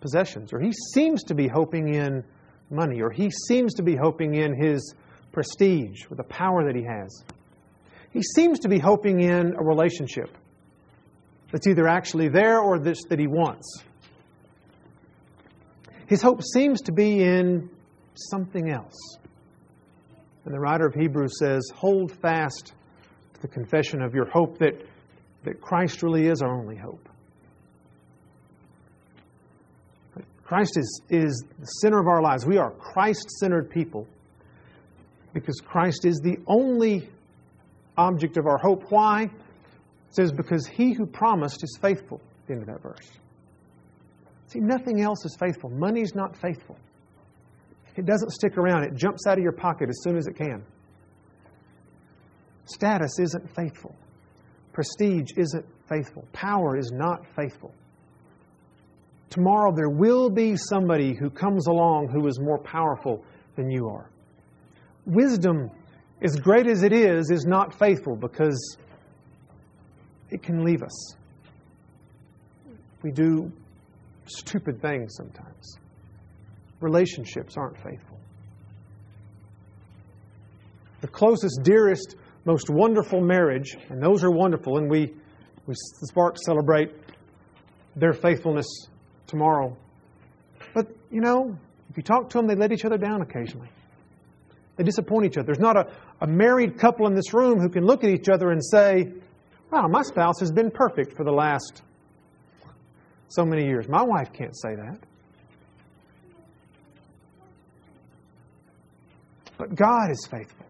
possessions, 0.00 0.52
or 0.52 0.60
he 0.60 0.72
seems 0.92 1.24
to 1.24 1.34
be 1.34 1.48
hoping 1.48 1.94
in 1.94 2.24
money, 2.70 3.00
or 3.00 3.10
he 3.10 3.30
seems 3.30 3.74
to 3.74 3.82
be 3.82 3.96
hoping 3.96 4.34
in 4.34 4.54
his 4.54 4.94
prestige 5.32 6.04
or 6.10 6.16
the 6.16 6.24
power 6.24 6.64
that 6.64 6.76
he 6.76 6.84
has. 6.84 7.24
He 8.12 8.22
seems 8.22 8.60
to 8.60 8.68
be 8.68 8.78
hoping 8.78 9.20
in 9.20 9.54
a 9.58 9.62
relationship 9.62 10.30
that's 11.50 11.66
either 11.66 11.88
actually 11.88 12.28
there 12.28 12.60
or 12.60 12.78
this 12.78 13.02
that 13.08 13.18
he 13.18 13.26
wants. 13.26 13.82
His 16.06 16.22
hope 16.22 16.42
seems 16.42 16.80
to 16.82 16.92
be 16.92 17.22
in 17.22 17.68
something 18.14 18.70
else. 18.70 19.18
And 20.44 20.54
the 20.54 20.60
writer 20.60 20.86
of 20.86 20.94
Hebrews 20.94 21.38
says, 21.38 21.62
Hold 21.74 22.12
fast 22.12 22.72
the 23.44 23.48
confession 23.48 24.00
of 24.00 24.14
your 24.14 24.24
hope 24.24 24.56
that, 24.56 24.72
that 25.42 25.60
Christ 25.60 26.02
really 26.02 26.28
is 26.28 26.40
our 26.40 26.58
only 26.58 26.76
hope. 26.76 27.06
Christ 30.42 30.78
is, 30.78 31.02
is 31.10 31.44
the 31.58 31.66
center 31.66 32.00
of 32.00 32.06
our 32.06 32.22
lives. 32.22 32.46
We 32.46 32.56
are 32.56 32.70
Christ 32.70 33.28
centered 33.38 33.68
people 33.68 34.06
because 35.34 35.60
Christ 35.60 36.06
is 36.06 36.20
the 36.20 36.38
only 36.46 37.06
object 37.98 38.38
of 38.38 38.46
our 38.46 38.56
hope. 38.56 38.84
Why? 38.88 39.24
It 39.24 39.30
says, 40.08 40.32
because 40.32 40.66
he 40.66 40.94
who 40.94 41.04
promised 41.04 41.62
is 41.62 41.78
faithful, 41.82 42.22
the 42.46 42.54
end 42.54 42.62
of 42.62 42.68
that 42.68 42.82
verse. 42.82 43.10
See, 44.48 44.60
nothing 44.60 45.02
else 45.02 45.22
is 45.26 45.36
faithful. 45.38 45.68
Money's 45.68 46.14
not 46.14 46.34
faithful. 46.34 46.78
It 47.96 48.06
doesn't 48.06 48.30
stick 48.30 48.56
around, 48.56 48.84
it 48.84 48.94
jumps 48.94 49.26
out 49.26 49.36
of 49.36 49.44
your 49.44 49.52
pocket 49.52 49.90
as 49.90 50.00
soon 50.02 50.16
as 50.16 50.28
it 50.28 50.34
can. 50.34 50.64
Status 52.66 53.18
isn't 53.18 53.54
faithful. 53.54 53.94
Prestige 54.72 55.30
isn't 55.36 55.66
faithful. 55.88 56.26
Power 56.32 56.76
is 56.76 56.90
not 56.92 57.24
faithful. 57.36 57.72
Tomorrow 59.30 59.72
there 59.74 59.90
will 59.90 60.30
be 60.30 60.56
somebody 60.56 61.14
who 61.14 61.28
comes 61.28 61.66
along 61.66 62.08
who 62.08 62.26
is 62.28 62.38
more 62.40 62.58
powerful 62.58 63.24
than 63.56 63.70
you 63.70 63.88
are. 63.88 64.08
Wisdom, 65.06 65.70
as 66.22 66.36
great 66.36 66.66
as 66.66 66.82
it 66.82 66.92
is, 66.92 67.30
is 67.30 67.44
not 67.44 67.76
faithful 67.78 68.16
because 68.16 68.76
it 70.30 70.42
can 70.42 70.64
leave 70.64 70.82
us. 70.82 71.14
We 73.02 73.10
do 73.10 73.52
stupid 74.26 74.80
things 74.80 75.14
sometimes. 75.16 75.78
relationships 76.80 77.56
aren't 77.56 77.76
faithful. 77.76 78.18
The 81.00 81.08
closest, 81.08 81.60
dearest, 81.62 82.16
most 82.44 82.68
wonderful 82.68 83.20
marriage, 83.20 83.76
and 83.88 84.02
those 84.02 84.22
are 84.22 84.30
wonderful, 84.30 84.78
and 84.78 84.90
we, 84.90 85.12
we 85.66 85.74
spark 86.04 86.36
celebrate 86.44 86.90
their 87.96 88.12
faithfulness 88.12 88.66
tomorrow. 89.26 89.76
But, 90.74 90.88
you 91.10 91.20
know, 91.20 91.56
if 91.90 91.96
you 91.96 92.02
talk 92.02 92.28
to 92.30 92.38
them, 92.38 92.46
they 92.46 92.54
let 92.54 92.72
each 92.72 92.84
other 92.84 92.98
down 92.98 93.22
occasionally. 93.22 93.68
They 94.76 94.84
disappoint 94.84 95.26
each 95.26 95.38
other. 95.38 95.46
There's 95.46 95.60
not 95.60 95.76
a, 95.76 95.92
a 96.20 96.26
married 96.26 96.78
couple 96.78 97.06
in 97.06 97.14
this 97.14 97.32
room 97.32 97.60
who 97.60 97.68
can 97.68 97.84
look 97.84 98.02
at 98.02 98.10
each 98.10 98.28
other 98.28 98.50
and 98.50 98.62
say, 98.64 99.12
Wow, 99.70 99.88
my 99.88 100.02
spouse 100.02 100.40
has 100.40 100.52
been 100.52 100.70
perfect 100.70 101.16
for 101.16 101.24
the 101.24 101.32
last 101.32 101.82
so 103.28 103.44
many 103.44 103.64
years. 103.64 103.88
My 103.88 104.02
wife 104.02 104.32
can't 104.32 104.56
say 104.56 104.74
that. 104.76 104.98
But 109.56 109.74
God 109.74 110.10
is 110.10 110.26
faithful. 110.30 110.66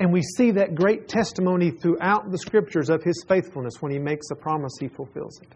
And 0.00 0.12
we 0.12 0.22
see 0.22 0.52
that 0.52 0.74
great 0.74 1.08
testimony 1.08 1.70
throughout 1.70 2.30
the 2.30 2.38
scriptures 2.38 2.88
of 2.88 3.02
His 3.02 3.24
faithfulness. 3.26 3.74
When 3.80 3.90
He 3.92 3.98
makes 3.98 4.30
a 4.30 4.36
promise, 4.36 4.72
He 4.78 4.88
fulfills 4.88 5.40
it. 5.40 5.48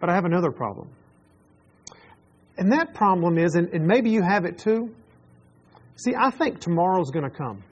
But 0.00 0.08
I 0.08 0.14
have 0.14 0.24
another 0.24 0.50
problem. 0.50 0.88
And 2.56 2.72
that 2.72 2.94
problem 2.94 3.38
is, 3.38 3.54
and, 3.54 3.68
and 3.72 3.86
maybe 3.86 4.10
you 4.10 4.22
have 4.22 4.44
it 4.44 4.58
too. 4.58 4.94
See, 5.96 6.14
I 6.14 6.30
think 6.30 6.60
tomorrow's 6.60 7.10
going 7.10 7.24
to 7.24 7.30
come. 7.30 7.62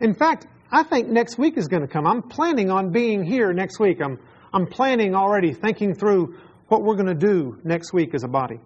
In 0.00 0.14
fact, 0.14 0.46
I 0.72 0.82
think 0.82 1.08
next 1.08 1.38
week 1.38 1.58
is 1.58 1.68
going 1.68 1.82
to 1.82 1.88
come. 1.88 2.06
I'm 2.06 2.22
planning 2.22 2.70
on 2.70 2.90
being 2.90 3.24
here 3.24 3.52
next 3.52 3.78
week. 3.78 4.00
I'm, 4.02 4.18
I'm 4.52 4.66
planning 4.66 5.14
already, 5.14 5.52
thinking 5.52 5.94
through 5.94 6.38
what 6.70 6.82
we're 6.82 6.94
going 6.94 7.06
to 7.06 7.14
do 7.14 7.58
next 7.64 7.92
week 7.92 8.14
as 8.14 8.22
a 8.22 8.28
body. 8.28 8.60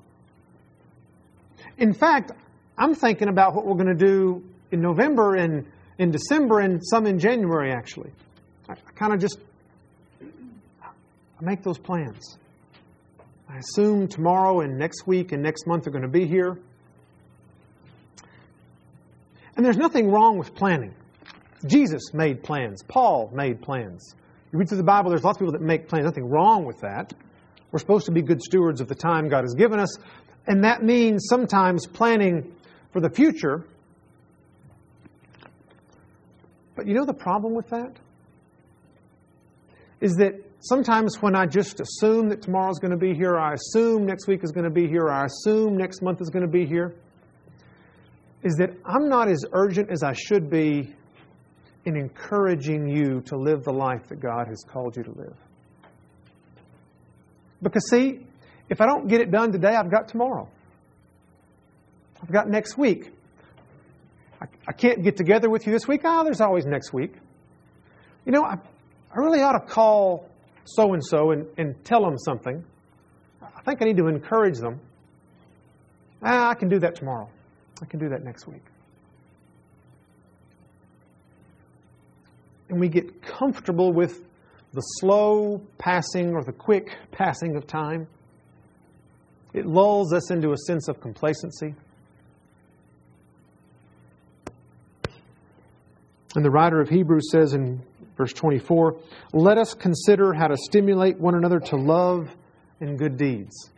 In 1.78 1.94
fact, 1.94 2.32
I'm 2.76 2.94
thinking 2.94 3.28
about 3.28 3.54
what 3.54 3.64
we're 3.64 3.82
going 3.82 3.96
to 3.96 4.06
do 4.06 4.44
in 4.70 4.80
November 4.80 5.36
and 5.36 5.66
in 5.98 6.10
December 6.10 6.60
and 6.60 6.80
some 6.84 7.06
in 7.06 7.18
January, 7.18 7.72
actually. 7.72 8.10
I, 8.68 8.74
kind 8.94 9.14
of 9.14 9.20
just 9.20 9.38
I 10.22 11.40
make 11.40 11.62
those 11.62 11.78
plans. 11.78 12.36
I 13.48 13.58
assume 13.58 14.08
tomorrow 14.08 14.60
and 14.60 14.78
next 14.78 15.06
week 15.06 15.32
and 15.32 15.42
next 15.42 15.66
month 15.66 15.86
are 15.86 15.90
going 15.90 16.02
to 16.02 16.08
be 16.08 16.26
here. 16.26 16.58
And 19.56 19.64
there's 19.64 19.78
nothing 19.78 20.10
wrong 20.10 20.36
with 20.36 20.54
planning. 20.54 20.94
Jesus 21.66 22.12
made 22.12 22.42
plans. 22.42 22.82
Paul 22.82 23.30
made 23.32 23.62
plans. 23.62 24.14
You 24.52 24.58
read 24.58 24.68
through 24.68 24.78
the 24.78 24.84
Bible, 24.84 25.10
there's 25.10 25.24
lots 25.24 25.36
of 25.36 25.40
people 25.40 25.52
that 25.52 25.62
make 25.62 25.88
plans. 25.88 26.04
Nothing 26.04 26.28
wrong 26.28 26.64
with 26.64 26.80
that. 26.80 27.14
We're 27.74 27.80
supposed 27.80 28.06
to 28.06 28.12
be 28.12 28.22
good 28.22 28.40
stewards 28.40 28.80
of 28.80 28.86
the 28.86 28.94
time 28.94 29.28
God 29.28 29.42
has 29.42 29.52
given 29.54 29.80
us. 29.80 29.98
And 30.46 30.62
that 30.62 30.84
means 30.84 31.26
sometimes 31.28 31.88
planning 31.88 32.54
for 32.92 33.00
the 33.00 33.10
future. 33.10 33.66
But 36.76 36.86
you 36.86 36.94
know 36.94 37.04
the 37.04 37.12
problem 37.12 37.52
with 37.52 37.68
that? 37.70 37.96
Is 40.00 40.14
that 40.18 40.34
sometimes 40.60 41.20
when 41.20 41.34
I 41.34 41.46
just 41.46 41.80
assume 41.80 42.28
that 42.28 42.42
tomorrow's 42.42 42.78
going 42.78 42.92
to 42.92 42.96
be 42.96 43.12
here, 43.12 43.36
I 43.40 43.54
assume 43.54 44.06
next 44.06 44.28
week 44.28 44.44
is 44.44 44.52
going 44.52 44.66
to 44.66 44.70
be 44.70 44.86
here, 44.86 45.10
I 45.10 45.24
assume 45.24 45.76
next 45.76 46.00
month 46.00 46.20
is 46.20 46.30
going 46.30 46.46
to 46.46 46.52
be 46.52 46.66
here, 46.66 46.94
is 48.44 48.54
that 48.58 48.70
I'm 48.84 49.08
not 49.08 49.26
as 49.26 49.44
urgent 49.52 49.90
as 49.90 50.04
I 50.04 50.12
should 50.12 50.48
be 50.48 50.94
in 51.86 51.96
encouraging 51.96 52.86
you 52.88 53.20
to 53.22 53.36
live 53.36 53.64
the 53.64 53.72
life 53.72 54.06
that 54.10 54.20
God 54.20 54.46
has 54.46 54.62
called 54.62 54.96
you 54.96 55.02
to 55.02 55.10
live. 55.10 55.34
Because, 57.64 57.90
see, 57.90 58.20
if 58.68 58.80
I 58.80 58.86
don't 58.86 59.08
get 59.08 59.20
it 59.20 59.32
done 59.32 59.50
today, 59.50 59.74
I've 59.74 59.90
got 59.90 60.06
tomorrow. 60.08 60.48
I've 62.22 62.30
got 62.30 62.48
next 62.48 62.78
week. 62.78 63.10
I, 64.40 64.46
I 64.68 64.72
can't 64.72 65.02
get 65.02 65.16
together 65.16 65.50
with 65.50 65.66
you 65.66 65.72
this 65.72 65.88
week. 65.88 66.02
Ah, 66.04 66.20
oh, 66.20 66.24
there's 66.24 66.40
always 66.40 66.64
next 66.64 66.92
week. 66.92 67.12
You 68.24 68.30
know, 68.30 68.44
I, 68.44 68.54
I 68.54 69.16
really 69.16 69.40
ought 69.40 69.58
to 69.58 69.66
call 69.66 70.30
so 70.64 70.92
and 70.92 71.04
so 71.04 71.32
and 71.32 71.84
tell 71.84 72.02
them 72.02 72.16
something. 72.18 72.64
I 73.42 73.60
think 73.62 73.82
I 73.82 73.86
need 73.86 73.96
to 73.96 74.06
encourage 74.06 74.58
them. 74.58 74.78
Ah, 76.22 76.50
I 76.50 76.54
can 76.54 76.68
do 76.68 76.78
that 76.78 76.94
tomorrow. 76.94 77.28
I 77.82 77.86
can 77.86 77.98
do 77.98 78.10
that 78.10 78.22
next 78.22 78.46
week. 78.46 78.62
and 82.68 82.80
we 82.80 82.88
get 82.88 83.22
comfortable 83.22 83.92
with 83.92 84.20
the 84.74 84.80
slow 84.80 85.60
passing 85.78 86.34
or 86.34 86.42
the 86.42 86.52
quick 86.52 86.96
passing 87.12 87.56
of 87.56 87.66
time. 87.66 88.08
It 89.52 89.66
lulls 89.66 90.12
us 90.12 90.32
into 90.32 90.50
a 90.50 90.56
sense 90.56 90.88
of 90.88 91.00
complacency. 91.00 91.74
And 96.34 96.44
the 96.44 96.50
writer 96.50 96.80
of 96.80 96.88
Hebrews 96.88 97.30
says 97.30 97.54
in 97.54 97.80
verse 98.16 98.32
24, 98.32 98.96
Let 99.32 99.58
us 99.58 99.74
consider 99.74 100.32
how 100.32 100.48
to 100.48 100.56
stimulate 100.56 101.20
one 101.20 101.36
another 101.36 101.60
to 101.60 101.76
love 101.76 102.28
and 102.80 102.98
good 102.98 103.16
deeds. 103.16 103.70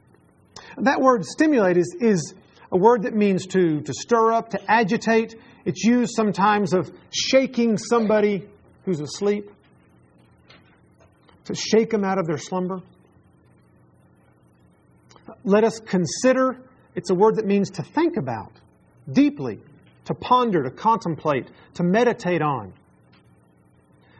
That 0.78 1.00
word 1.02 1.26
stimulate 1.26 1.76
is, 1.76 1.94
is 2.00 2.34
a 2.72 2.78
word 2.78 3.02
that 3.02 3.14
means 3.14 3.46
to, 3.48 3.82
to 3.82 3.92
stir 3.92 4.32
up, 4.32 4.50
to 4.50 4.70
agitate. 4.70 5.34
It's 5.66 5.84
used 5.84 6.14
sometimes 6.16 6.72
of 6.72 6.90
shaking 7.10 7.76
somebody 7.76 8.48
who's 8.86 9.00
asleep, 9.00 9.50
to 11.46 11.54
shake 11.54 11.90
them 11.90 12.04
out 12.04 12.18
of 12.18 12.26
their 12.26 12.38
slumber. 12.38 12.80
Let 15.44 15.64
us 15.64 15.80
consider, 15.80 16.58
it's 16.94 17.10
a 17.10 17.14
word 17.14 17.36
that 17.36 17.46
means 17.46 17.70
to 17.72 17.82
think 17.82 18.16
about 18.16 18.52
deeply, 19.10 19.60
to 20.06 20.14
ponder, 20.14 20.62
to 20.62 20.70
contemplate, 20.70 21.48
to 21.74 21.82
meditate 21.82 22.42
on. 22.42 22.72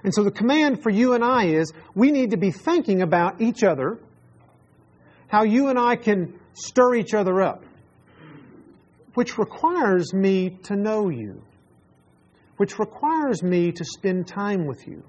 And 0.03 0.15
so 0.15 0.23
the 0.23 0.31
command 0.31 0.83
for 0.83 0.91
you 0.91 1.15
and 1.15 1.25
I 1.25 1.47
is 1.47 1.73
we 1.95 2.13
need 2.13 2.31
to 2.31 2.37
be 2.37 2.53
thinking 2.53 3.03
about 3.03 3.41
each 3.41 3.65
other, 3.65 3.99
how 5.29 5.43
you 5.43 5.69
and 5.69 5.79
I 5.79 5.97
can 5.97 6.39
stir 6.55 6.95
each 6.95 7.13
other 7.13 7.43
up, 7.43 7.65
which 9.15 9.37
requires 9.39 10.15
me 10.15 10.51
to 10.65 10.77
know 10.77 11.09
you 11.09 11.43
which 12.57 12.79
requires 12.79 13.43
me 13.43 13.73
to 13.73 13.85
spend 13.85 14.27
time 14.27 14.67
with 14.67 14.87
you. 14.87 15.03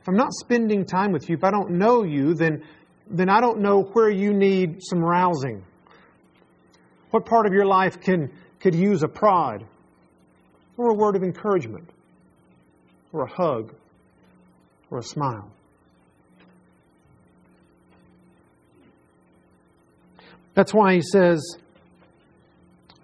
If 0.00 0.08
I'm 0.08 0.16
not 0.16 0.32
spending 0.32 0.84
time 0.84 1.12
with 1.12 1.28
you, 1.28 1.36
if 1.36 1.44
I 1.44 1.50
don't 1.50 1.72
know 1.72 2.02
you, 2.04 2.34
then, 2.34 2.62
then 3.08 3.28
I 3.28 3.40
don't 3.40 3.60
know 3.60 3.82
where 3.82 4.10
you 4.10 4.32
need 4.32 4.78
some 4.80 5.00
rousing. 5.00 5.62
What 7.10 7.26
part 7.26 7.46
of 7.46 7.52
your 7.52 7.66
life 7.66 8.00
can, 8.00 8.30
could 8.60 8.74
use 8.74 9.02
a 9.02 9.08
prod, 9.08 9.64
or 10.76 10.90
a 10.90 10.94
word 10.94 11.16
of 11.16 11.22
encouragement, 11.22 11.90
or 13.12 13.24
a 13.24 13.30
hug, 13.30 13.74
or 14.90 14.98
a 14.98 15.02
smile? 15.02 15.50
That's 20.54 20.72
why 20.72 20.94
he 20.94 21.02
says, 21.02 21.56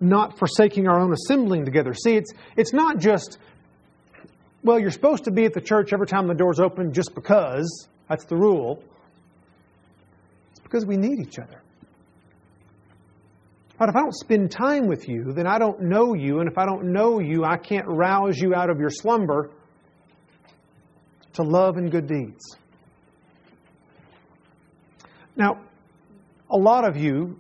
not 0.00 0.38
forsaking 0.38 0.88
our 0.88 1.00
own 1.00 1.12
assembling 1.12 1.64
together. 1.64 1.94
See, 1.94 2.16
it's, 2.16 2.32
it's 2.56 2.72
not 2.72 2.98
just, 2.98 3.38
well, 4.66 4.81
you're 4.81 4.90
supposed 4.90 5.24
to 5.24 5.31
be 5.31 5.44
at 5.44 5.55
the 5.55 5.61
church 5.61 5.92
every 5.92 6.09
time 6.09 6.26
the 6.26 6.35
door's 6.35 6.59
open 6.59 6.92
just 6.92 7.14
because. 7.14 7.88
That's 8.09 8.24
the 8.24 8.35
rule. 8.35 8.83
It's 10.50 10.61
because 10.61 10.85
we 10.85 10.96
need 10.96 11.20
each 11.20 11.38
other. 11.38 11.62
But 13.79 13.90
if 13.90 13.94
I 13.94 14.00
don't 14.00 14.14
spend 14.14 14.50
time 14.50 14.88
with 14.88 15.09
you, 15.09 15.33
then 15.33 15.46
I 15.46 15.59
don't 15.59 15.83
know 15.83 16.14
you. 16.14 16.40
And 16.40 16.50
if 16.50 16.59
I 16.59 16.66
don't 16.66 16.92
know 16.92 17.20
you, 17.20 17.44
I 17.44 17.59
can't 17.59 17.87
rouse 17.87 18.38
you 18.38 18.55
out 18.57 18.68
of 18.68 18.81
your 18.81 18.90
slumber 18.90 19.50
to 21.35 21.42
love 21.44 21.76
and 21.76 21.88
good 21.88 22.09
deeds. 22.09 22.57
Now, 25.37 25.61
a 26.50 26.57
lot 26.57 26.88
of 26.88 26.96
you 26.96 27.38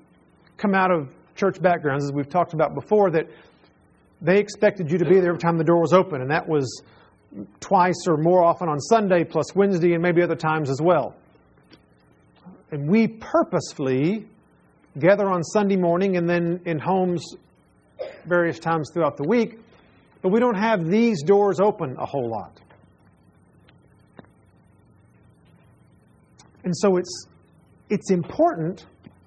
come 0.58 0.74
out 0.74 0.92
of 0.92 1.08
church 1.34 1.60
backgrounds, 1.60 2.04
as 2.04 2.12
we've 2.12 2.28
talked 2.28 2.52
about 2.52 2.74
before, 2.74 3.10
that 3.10 3.26
they 4.22 4.38
expected 4.38 4.92
you 4.92 4.98
to 4.98 5.04
be 5.04 5.18
there 5.18 5.30
every 5.30 5.40
time 5.40 5.58
the 5.58 5.64
door 5.64 5.80
was 5.80 5.92
open, 5.92 6.20
and 6.20 6.30
that 6.30 6.48
was 6.48 6.82
twice 7.60 8.06
or 8.06 8.16
more 8.16 8.42
often 8.42 8.68
on 8.68 8.80
Sunday, 8.80 9.24
plus 9.24 9.54
Wednesday, 9.54 9.92
and 9.92 10.02
maybe 10.02 10.22
other 10.22 10.36
times 10.36 10.70
as 10.70 10.80
well. 10.80 11.14
And 12.70 12.88
we 12.88 13.06
purposefully 13.08 14.26
gather 14.98 15.28
on 15.28 15.42
Sunday 15.42 15.76
morning 15.76 16.16
and 16.16 16.28
then 16.28 16.60
in 16.64 16.78
homes 16.78 17.36
various 18.26 18.58
times 18.58 18.90
throughout 18.92 19.16
the 19.16 19.26
week, 19.28 19.58
but 20.22 20.30
we 20.30 20.40
don't 20.40 20.58
have 20.58 20.86
these 20.86 21.22
doors 21.22 21.60
open 21.60 21.96
a 21.98 22.06
whole 22.06 22.28
lot. 22.28 22.60
And 26.64 26.76
so 26.76 26.96
it's, 26.96 27.26
it's 27.90 28.10
important 28.10 28.86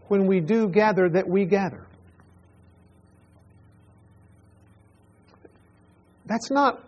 when 0.10 0.28
we 0.28 0.42
do 0.42 0.68
gather 0.68 1.08
that 1.10 1.28
we 1.28 1.46
gather. 1.46 1.86
That's 6.26 6.52
not 6.52 6.84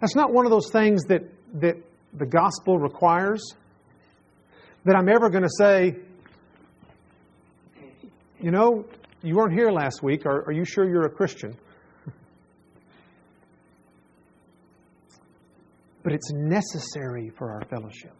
That's 0.00 0.14
not 0.14 0.32
one 0.32 0.46
of 0.46 0.50
those 0.50 0.70
things 0.70 1.04
that, 1.04 1.22
that 1.60 1.76
the 2.14 2.26
gospel 2.26 2.78
requires. 2.78 3.42
That 4.84 4.96
I'm 4.96 5.08
ever 5.08 5.28
going 5.28 5.42
to 5.42 5.50
say, 5.58 5.96
you 8.40 8.50
know, 8.50 8.86
you 9.22 9.34
weren't 9.34 9.52
here 9.52 9.70
last 9.70 10.02
week. 10.02 10.24
Are, 10.24 10.44
are 10.46 10.52
you 10.52 10.64
sure 10.64 10.88
you're 10.88 11.06
a 11.06 11.10
Christian? 11.10 11.56
But 16.04 16.12
it's 16.12 16.30
necessary 16.32 17.30
for 17.36 17.50
our 17.50 17.64
fellowship. 17.66 18.14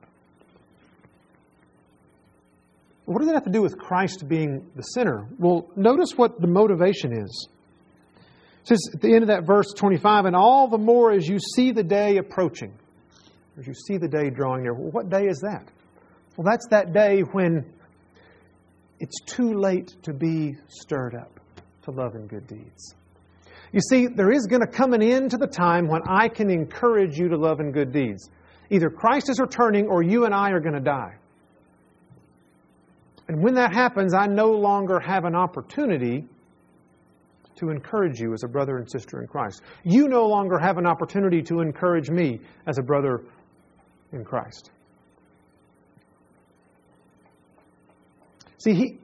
What 3.07 3.21
does 3.21 3.29
that 3.29 3.35
have 3.35 3.45
to 3.45 3.51
do 3.51 3.63
with 3.63 3.79
Christ 3.79 4.29
being 4.29 4.71
the 4.77 4.83
sinner? 4.83 5.27
Well, 5.39 5.71
notice 5.77 6.11
what 6.17 6.39
the 6.41 6.49
motivation 6.49 7.17
is. 7.17 7.49
It 8.63 8.69
says 8.69 8.81
at 8.95 9.01
the 9.01 9.15
end 9.15 9.23
of 9.23 9.29
that 9.29 9.45
verse 9.45 9.73
25, 9.75 10.27
and 10.27 10.37
all 10.37 10.69
the 10.69 10.79
more 10.79 11.13
as 11.13 11.27
you 11.27 11.39
see 11.39 11.73
the 11.73 11.83
day 11.83 12.19
approaching, 12.19 12.73
as 13.59 13.67
you 13.67 13.75
see 13.75 13.97
the 13.97 14.09
day 14.09 14.31
drawing 14.31 14.63
near. 14.63 14.75
Well, 14.75 14.91
what 14.91 15.09
day 15.09 15.27
is 15.27 15.39
that? 15.41 15.67
Well, 16.37 16.45
that's 16.45 16.67
that 16.71 16.93
day 16.93 17.21
when 17.21 17.65
it's 19.01 19.21
too 19.27 19.55
late 19.55 19.95
to 20.03 20.13
be 20.13 20.57
stirred 20.69 21.15
up 21.15 21.41
to 21.83 21.91
love 21.91 22.15
and 22.15 22.29
good 22.29 22.47
deeds. 22.47 22.95
You 23.73 23.81
see, 23.81 24.07
there 24.07 24.31
is 24.31 24.47
going 24.47 24.63
to 24.63 24.67
come 24.67 24.93
an 24.93 25.03
end 25.03 25.33
to 25.33 25.37
the 25.37 25.47
time 25.47 25.89
when 25.89 26.03
I 26.09 26.29
can 26.29 26.51
encourage 26.51 27.19
you 27.19 27.29
to 27.29 27.37
love 27.37 27.61
and 27.61 27.73
good 27.73 27.93
deeds. 27.93 28.31
Either 28.71 28.91
Christ 28.91 29.29
is 29.31 29.41
returning 29.41 29.87
or 29.89 30.03
you 30.03 30.25
and 30.25 30.35
I 30.35 30.51
are 30.51 30.61
going 30.61 30.75
to 30.75 30.81
die. 30.81 31.15
And 33.29 33.43
when 33.43 33.55
that 33.55 33.75
happens, 33.75 34.15
I 34.15 34.27
no 34.27 34.51
longer 34.51 34.99
have 35.01 35.25
an 35.25 35.35
opportunity 35.35 36.25
to 37.59 37.71
encourage 37.71 38.21
you 38.21 38.33
as 38.33 38.43
a 38.45 38.49
brother 38.49 38.79
and 38.79 38.91
sister 38.91 39.21
in 39.21 39.27
Christ. 39.27 39.63
You 39.85 40.09
no 40.09 40.27
longer 40.27 40.59
have 40.59 40.79
an 40.79 40.87
opportunity 40.87 41.43
to 41.43 41.61
encourage 41.61 42.11
me 42.11 42.41
as 42.67 42.79
a 42.79 42.83
brother 42.83 43.23
in 44.13 44.25
Christ. 44.25 44.71
See, 48.59 48.75
he, 48.75 48.99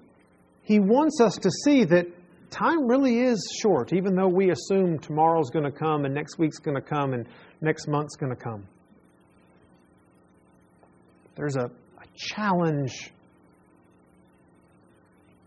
he 0.62 0.81
wants 0.81 1.21
us 1.21 1.37
to 1.37 1.51
see 1.64 1.85
that 1.85 2.07
time 2.51 2.87
really 2.88 3.21
is 3.21 3.57
short, 3.61 3.93
even 3.93 4.14
though 4.14 4.29
we 4.29 4.51
assume 4.51 4.99
tomorrow's 4.99 5.51
going 5.51 5.64
to 5.64 5.77
come 5.77 6.05
and 6.05 6.14
next 6.14 6.38
week's 6.38 6.59
going 6.59 6.77
to 6.77 6.83
come 6.83 7.12
and 7.12 7.27
next 7.61 7.88
month's 7.88 8.17
going 8.17 8.35
to 8.35 8.40
come. 8.40 8.67
There's 11.37 11.57
a, 11.57 11.67
a 11.67 12.07
challenge 12.17 13.11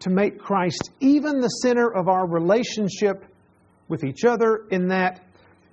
to 0.08 0.14
make 0.14 0.40
Christ 0.40 0.92
even 1.00 1.40
the 1.40 1.48
center 1.48 1.94
of 1.94 2.08
our 2.08 2.28
relationship 2.28 3.26
with 3.88 4.04
each 4.04 4.26
other, 4.26 4.66
in 4.70 4.90
that 4.90 5.22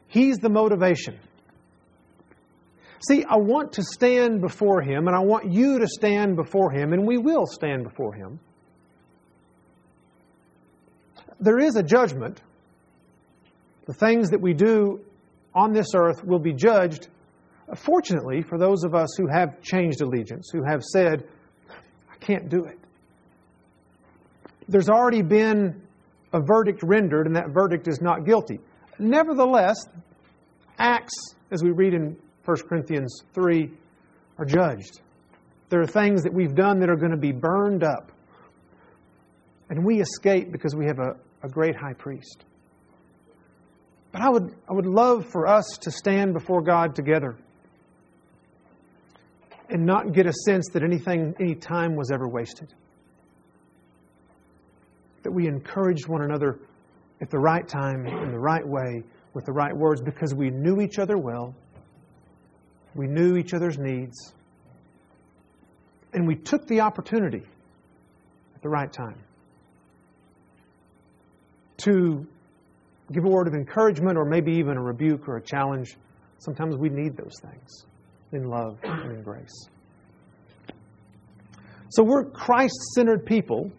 He's 0.08 0.38
the 0.38 0.48
motivation. 0.48 1.18
See, 3.08 3.24
I 3.24 3.36
want 3.36 3.72
to 3.74 3.82
stand 3.82 4.40
before 4.40 4.80
Him, 4.80 5.08
and 5.08 5.16
I 5.16 5.20
want 5.20 5.52
you 5.52 5.80
to 5.80 5.88
stand 5.88 6.36
before 6.36 6.70
Him, 6.70 6.92
and 6.92 7.06
we 7.06 7.18
will 7.18 7.46
stand 7.46 7.84
before 7.84 8.14
Him. 8.14 8.38
There 11.40 11.58
is 11.58 11.76
a 11.76 11.82
judgment. 11.82 12.40
The 13.86 13.94
things 13.94 14.30
that 14.30 14.40
we 14.40 14.54
do 14.54 15.00
on 15.54 15.72
this 15.72 15.88
earth 15.94 16.24
will 16.24 16.38
be 16.38 16.52
judged. 16.52 17.08
Fortunately, 17.74 18.42
for 18.42 18.58
those 18.58 18.84
of 18.84 18.94
us 18.94 19.10
who 19.18 19.26
have 19.26 19.60
changed 19.60 20.00
allegiance, 20.00 20.50
who 20.52 20.62
have 20.62 20.82
said, 20.82 21.28
I 22.10 22.16
can't 22.16 22.48
do 22.48 22.64
it 22.64 22.78
there's 24.68 24.88
already 24.88 25.22
been 25.22 25.80
a 26.32 26.40
verdict 26.40 26.82
rendered, 26.82 27.26
and 27.26 27.36
that 27.36 27.50
verdict 27.50 27.86
is 27.88 28.00
not 28.00 28.24
guilty. 28.24 28.58
Nevertheless, 28.98 29.76
acts, 30.78 31.14
as 31.50 31.62
we 31.62 31.70
read 31.70 31.94
in 31.94 32.16
1 32.44 32.56
Corinthians 32.68 33.22
3, 33.34 33.70
are 34.38 34.44
judged. 34.44 35.00
There 35.68 35.80
are 35.80 35.86
things 35.86 36.22
that 36.22 36.32
we've 36.32 36.54
done 36.54 36.80
that 36.80 36.90
are 36.90 36.96
going 36.96 37.12
to 37.12 37.16
be 37.16 37.32
burned 37.32 37.84
up. 37.84 38.10
And 39.70 39.84
we 39.84 40.00
escape 40.00 40.52
because 40.52 40.74
we 40.74 40.86
have 40.86 40.98
a, 40.98 41.16
a 41.42 41.48
great 41.48 41.76
high 41.76 41.94
priest. 41.94 42.44
But 44.12 44.22
I 44.22 44.28
would, 44.28 44.54
I 44.68 44.72
would 44.72 44.86
love 44.86 45.26
for 45.30 45.46
us 45.46 45.78
to 45.82 45.90
stand 45.90 46.34
before 46.34 46.62
God 46.62 46.94
together 46.94 47.36
and 49.68 49.86
not 49.86 50.12
get 50.12 50.26
a 50.26 50.32
sense 50.32 50.68
that 50.72 50.82
anything, 50.82 51.34
any 51.40 51.54
time 51.54 51.96
was 51.96 52.10
ever 52.10 52.28
wasted 52.28 52.72
that 55.24 55.32
we 55.32 55.48
encouraged 55.48 56.06
one 56.06 56.22
another 56.22 56.58
at 57.20 57.30
the 57.30 57.38
right 57.38 57.66
time, 57.66 58.06
in 58.06 58.30
the 58.30 58.38
right 58.38 58.66
way, 58.66 59.02
with 59.32 59.44
the 59.46 59.52
right 59.52 59.76
words, 59.76 60.00
because 60.00 60.34
we 60.34 60.50
knew 60.50 60.80
each 60.80 60.98
other 60.98 61.18
well, 61.18 61.54
we 62.94 63.06
knew 63.06 63.36
each 63.36 63.52
other's 63.52 63.78
needs, 63.78 64.32
and 66.12 66.26
we 66.26 66.36
took 66.36 66.66
the 66.68 66.80
opportunity 66.80 67.42
at 68.54 68.62
the 68.62 68.68
right 68.68 68.92
time 68.92 69.18
to 71.78 72.24
give 73.12 73.24
a 73.24 73.28
word 73.28 73.48
of 73.48 73.54
encouragement 73.54 74.16
or 74.16 74.24
maybe 74.24 74.52
even 74.52 74.76
a 74.76 74.82
rebuke 74.82 75.28
or 75.28 75.36
a 75.36 75.42
challenge. 75.42 75.96
Sometimes 76.38 76.76
we 76.76 76.88
need 76.88 77.16
those 77.16 77.34
things 77.40 77.84
in 78.32 78.48
love 78.48 78.78
and 78.82 79.10
in 79.10 79.22
grace. 79.22 79.68
So 81.90 82.02
we're 82.02 82.24
Christ 82.24 82.74
centered 82.94 83.24
people 83.26 83.70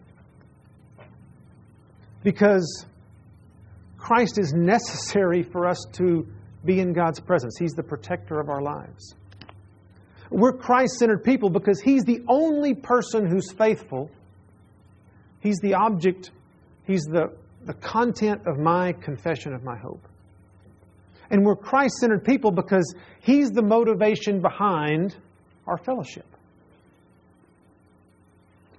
because 2.26 2.84
Christ 3.98 4.36
is 4.36 4.52
necessary 4.52 5.44
for 5.44 5.64
us 5.64 5.86
to 5.92 6.26
be 6.64 6.80
in 6.80 6.92
God's 6.92 7.20
presence. 7.20 7.56
He's 7.56 7.74
the 7.74 7.84
protector 7.84 8.40
of 8.40 8.48
our 8.48 8.60
lives. 8.60 9.14
We're 10.28 10.54
Christ 10.54 10.98
centered 10.98 11.22
people 11.22 11.50
because 11.50 11.80
He's 11.80 12.02
the 12.02 12.24
only 12.26 12.74
person 12.74 13.30
who's 13.30 13.52
faithful. 13.52 14.10
He's 15.40 15.58
the 15.58 15.74
object, 15.74 16.32
He's 16.84 17.04
the, 17.04 17.32
the 17.64 17.74
content 17.74 18.42
of 18.44 18.58
my 18.58 18.92
confession 18.94 19.54
of 19.54 19.62
my 19.62 19.76
hope. 19.76 20.02
And 21.30 21.44
we're 21.44 21.54
Christ 21.54 21.94
centered 21.98 22.24
people 22.24 22.50
because 22.50 22.92
He's 23.20 23.52
the 23.52 23.62
motivation 23.62 24.40
behind 24.40 25.14
our 25.64 25.78
fellowship. 25.78 26.26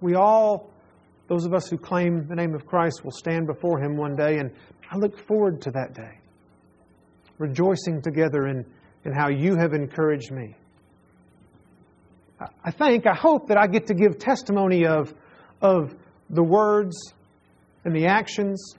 We 0.01 0.15
all 0.15 0.69
those 1.27 1.45
of 1.45 1.53
us 1.53 1.67
who 1.67 1.77
claim 1.77 2.25
the 2.27 2.35
name 2.35 2.55
of 2.55 2.65
Christ 2.65 3.03
will 3.03 3.11
stand 3.11 3.47
before 3.47 3.79
Him 3.79 3.97
one 3.97 4.15
day, 4.15 4.37
and 4.37 4.51
I 4.89 4.97
look 4.97 5.19
forward 5.27 5.61
to 5.63 5.71
that 5.71 5.93
day, 5.93 6.19
rejoicing 7.37 8.01
together 8.01 8.47
in, 8.47 8.65
in 9.03 9.13
how 9.13 9.29
you 9.29 9.55
have 9.57 9.73
encouraged 9.73 10.31
me. 10.31 10.55
I 12.63 12.71
think, 12.71 13.07
I 13.07 13.15
hope 13.15 13.47
that 13.47 13.57
I 13.57 13.67
get 13.67 13.87
to 13.87 13.93
give 13.93 14.19
testimony 14.19 14.85
of, 14.85 15.13
of 15.61 15.95
the 16.29 16.43
words 16.43 17.13
and 17.83 17.95
the 17.95 18.05
actions 18.05 18.75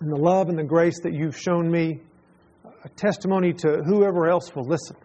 and 0.00 0.10
the 0.10 0.16
love 0.16 0.48
and 0.48 0.58
the 0.58 0.64
grace 0.64 1.00
that 1.04 1.14
you've 1.14 1.38
shown 1.38 1.70
me, 1.70 2.00
a 2.84 2.88
testimony 2.90 3.52
to 3.52 3.82
whoever 3.86 4.28
else 4.28 4.54
will 4.56 4.66
listen. 4.66 4.96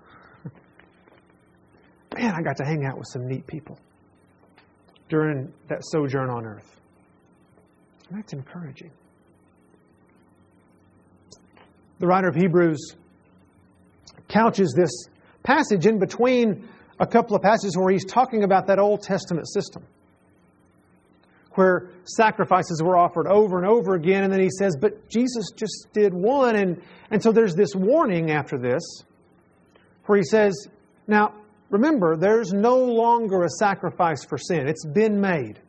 Man, 2.17 2.33
I 2.33 2.41
got 2.41 2.57
to 2.57 2.65
hang 2.65 2.85
out 2.85 2.97
with 2.97 3.07
some 3.07 3.27
neat 3.27 3.45
people 3.45 3.77
during 5.09 5.51
that 5.69 5.83
sojourn 5.83 6.29
on 6.29 6.45
earth. 6.45 6.79
And 8.09 8.17
that's 8.17 8.33
encouraging. 8.33 8.91
The 11.99 12.07
writer 12.07 12.27
of 12.27 12.35
Hebrews 12.35 12.95
couches 14.27 14.73
this 14.75 14.91
passage 15.43 15.85
in 15.85 15.99
between 15.99 16.67
a 16.99 17.07
couple 17.07 17.35
of 17.35 17.41
passages 17.41 17.77
where 17.77 17.91
he's 17.91 18.05
talking 18.05 18.43
about 18.43 18.67
that 18.67 18.79
Old 18.79 19.01
Testament 19.01 19.47
system 19.47 19.83
where 21.57 21.89
sacrifices 22.05 22.83
were 22.83 22.95
offered 22.95 23.25
over 23.25 23.57
and 23.57 23.67
over 23.67 23.95
again. 23.95 24.23
And 24.23 24.31
then 24.31 24.39
he 24.39 24.49
says, 24.59 24.77
But 24.79 25.09
Jesus 25.09 25.49
just 25.55 25.87
did 25.91 26.13
one. 26.13 26.55
And, 26.55 26.81
and 27.09 27.21
so 27.21 27.31
there's 27.31 27.55
this 27.55 27.75
warning 27.75 28.29
after 28.29 28.59
this 28.59 28.83
where 30.05 30.19
he 30.19 30.23
says, 30.23 30.67
Now, 31.07 31.33
Remember, 31.69 32.15
there's 32.15 32.53
no 32.53 32.77
longer 32.77 33.43
a 33.43 33.49
sacrifice 33.49 34.23
for 34.23 34.37
sin, 34.37 34.67
it's 34.67 34.85
been 34.85 35.19
made. 35.19 35.59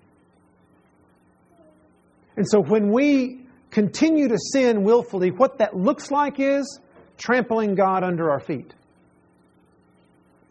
And 2.36 2.48
so 2.48 2.60
when 2.60 2.92
we 2.92 3.40
continue 3.70 4.28
to 4.28 4.38
sin 4.52 4.84
willfully, 4.84 5.30
what 5.30 5.58
that 5.58 5.76
looks 5.76 6.10
like 6.10 6.38
is 6.38 6.80
trampling 7.16 7.74
God 7.74 8.04
under 8.04 8.30
our 8.30 8.40
feet. 8.40 8.72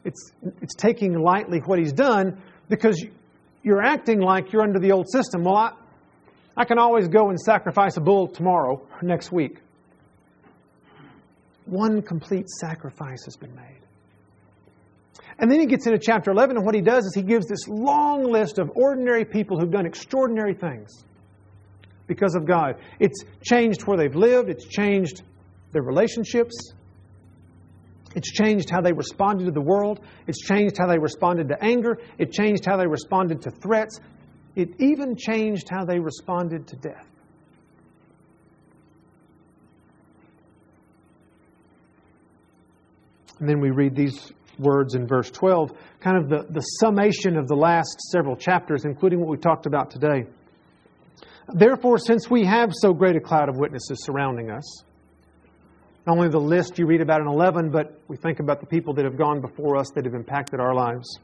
It's, 0.03 0.31
it's 0.61 0.75
taking 0.75 1.17
lightly 1.17 1.59
what 1.59 1.79
He's 1.79 1.93
done 1.93 2.41
because 2.69 3.03
you're 3.63 3.81
acting 3.81 4.19
like 4.19 4.51
you're 4.51 4.63
under 4.63 4.79
the 4.79 4.91
old 4.91 5.09
system. 5.09 5.43
Well, 5.43 5.55
I, 5.55 5.71
I 6.55 6.65
can 6.65 6.77
always 6.77 7.07
go 7.07 7.29
and 7.29 7.39
sacrifice 7.39 7.97
a 7.97 8.01
bull 8.01 8.27
tomorrow 8.27 8.81
or 8.89 9.01
next 9.01 9.31
week. 9.31 9.59
One 11.65 12.01
complete 12.01 12.49
sacrifice 12.49 13.25
has 13.25 13.35
been 13.35 13.55
made. 13.55 13.86
And 15.39 15.51
then 15.51 15.59
he 15.59 15.67
gets 15.67 15.85
into 15.85 15.99
chapter 15.99 16.31
11, 16.31 16.57
and 16.57 16.65
what 16.65 16.73
he 16.73 16.81
does 16.81 17.05
is 17.05 17.13
he 17.13 17.21
gives 17.21 17.47
this 17.47 17.67
long 17.67 18.23
list 18.23 18.57
of 18.57 18.71
ordinary 18.75 19.23
people 19.23 19.59
who've 19.59 19.71
done 19.71 19.85
extraordinary 19.85 20.55
things 20.55 21.03
because 22.07 22.35
of 22.35 22.45
God. 22.45 22.75
It's 22.99 23.23
changed 23.43 23.81
where 23.85 23.97
they've 23.97 24.15
lived, 24.15 24.49
it's 24.49 24.65
changed 24.65 25.21
their 25.73 25.83
relationships, 25.83 26.73
It's 28.15 28.31
changed 28.31 28.71
how 28.71 28.81
they 28.81 28.93
responded 28.93 29.45
to 29.45 29.51
the 29.51 29.61
world. 29.61 29.99
It's 30.25 30.39
changed 30.39 30.75
how 30.79 30.87
they 30.87 30.97
responded 30.97 31.49
to 31.49 31.63
anger. 31.63 31.99
It 32.17 32.31
changed 32.31 32.65
how 32.65 32.75
they 32.77 32.87
responded 32.87 33.43
to 33.43 33.51
threats. 33.51 33.99
It 34.55 34.69
even 34.79 35.15
changed 35.15 35.67
how 35.69 35.85
they 35.85 35.99
responded 35.99 36.65
to 36.69 36.75
death. 36.77 37.05
And 43.39 43.47
then 43.47 43.59
we 43.59 43.69
read 43.69 43.95
these 43.95 44.31
words 44.59 44.95
in 44.95 45.07
verse 45.07 45.29
12, 45.31 45.71
kind 45.99 46.17
of 46.17 46.29
the, 46.29 46.51
the 46.51 46.61
summation 46.61 47.37
of 47.37 47.47
the 47.47 47.55
last 47.55 47.99
several 48.11 48.35
chapters, 48.35 48.85
including 48.85 49.19
what 49.19 49.29
we 49.29 49.37
talked 49.37 49.65
about 49.65 49.91
today. 49.91 50.25
Therefore, 51.53 51.97
since 51.97 52.29
we 52.29 52.45
have 52.45 52.71
so 52.73 52.93
great 52.93 53.15
a 53.15 53.19
cloud 53.19 53.49
of 53.49 53.55
witnesses 53.57 54.03
surrounding 54.03 54.51
us, 54.51 54.83
not 56.05 56.17
only 56.17 56.29
the 56.29 56.39
list 56.39 56.77
you 56.79 56.85
read 56.85 57.01
about 57.01 57.21
in 57.21 57.27
11, 57.27 57.69
but 57.69 57.99
we 58.07 58.17
think 58.17 58.39
about 58.39 58.59
the 58.59 58.65
people 58.65 58.93
that 58.95 59.05
have 59.05 59.17
gone 59.17 59.41
before 59.41 59.77
us 59.77 59.89
that 59.95 60.05
have 60.05 60.13
impacted 60.13 60.59
our 60.59 60.73
lives. 60.73 61.19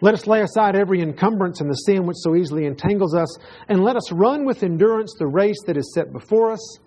Let 0.00 0.14
us 0.14 0.26
lay 0.26 0.42
aside 0.42 0.76
every 0.76 1.00
encumbrance 1.00 1.60
and 1.60 1.70
the 1.70 1.74
sin 1.74 2.06
which 2.06 2.16
so 2.20 2.34
easily 2.34 2.66
entangles 2.66 3.14
us, 3.14 3.38
and 3.68 3.82
let 3.82 3.96
us 3.96 4.12
run 4.12 4.44
with 4.44 4.62
endurance 4.62 5.14
the 5.18 5.26
race 5.26 5.62
that 5.66 5.76
is 5.76 5.92
set 5.94 6.12
before 6.12 6.52
us 6.52 6.78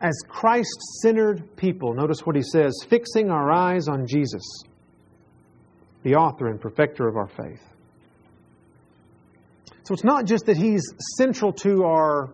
as 0.00 0.14
Christ 0.28 0.80
centered 1.02 1.56
people, 1.56 1.94
notice 1.94 2.20
what 2.24 2.36
he 2.36 2.42
says 2.42 2.74
fixing 2.88 3.30
our 3.30 3.50
eyes 3.50 3.88
on 3.88 4.06
Jesus, 4.06 4.42
the 6.02 6.14
author 6.14 6.48
and 6.48 6.60
perfecter 6.60 7.08
of 7.08 7.16
our 7.16 7.28
faith. 7.28 7.62
So 9.84 9.94
it's 9.94 10.04
not 10.04 10.26
just 10.26 10.46
that 10.46 10.56
he's 10.56 10.82
central 11.16 11.52
to 11.54 11.84
our 11.84 12.28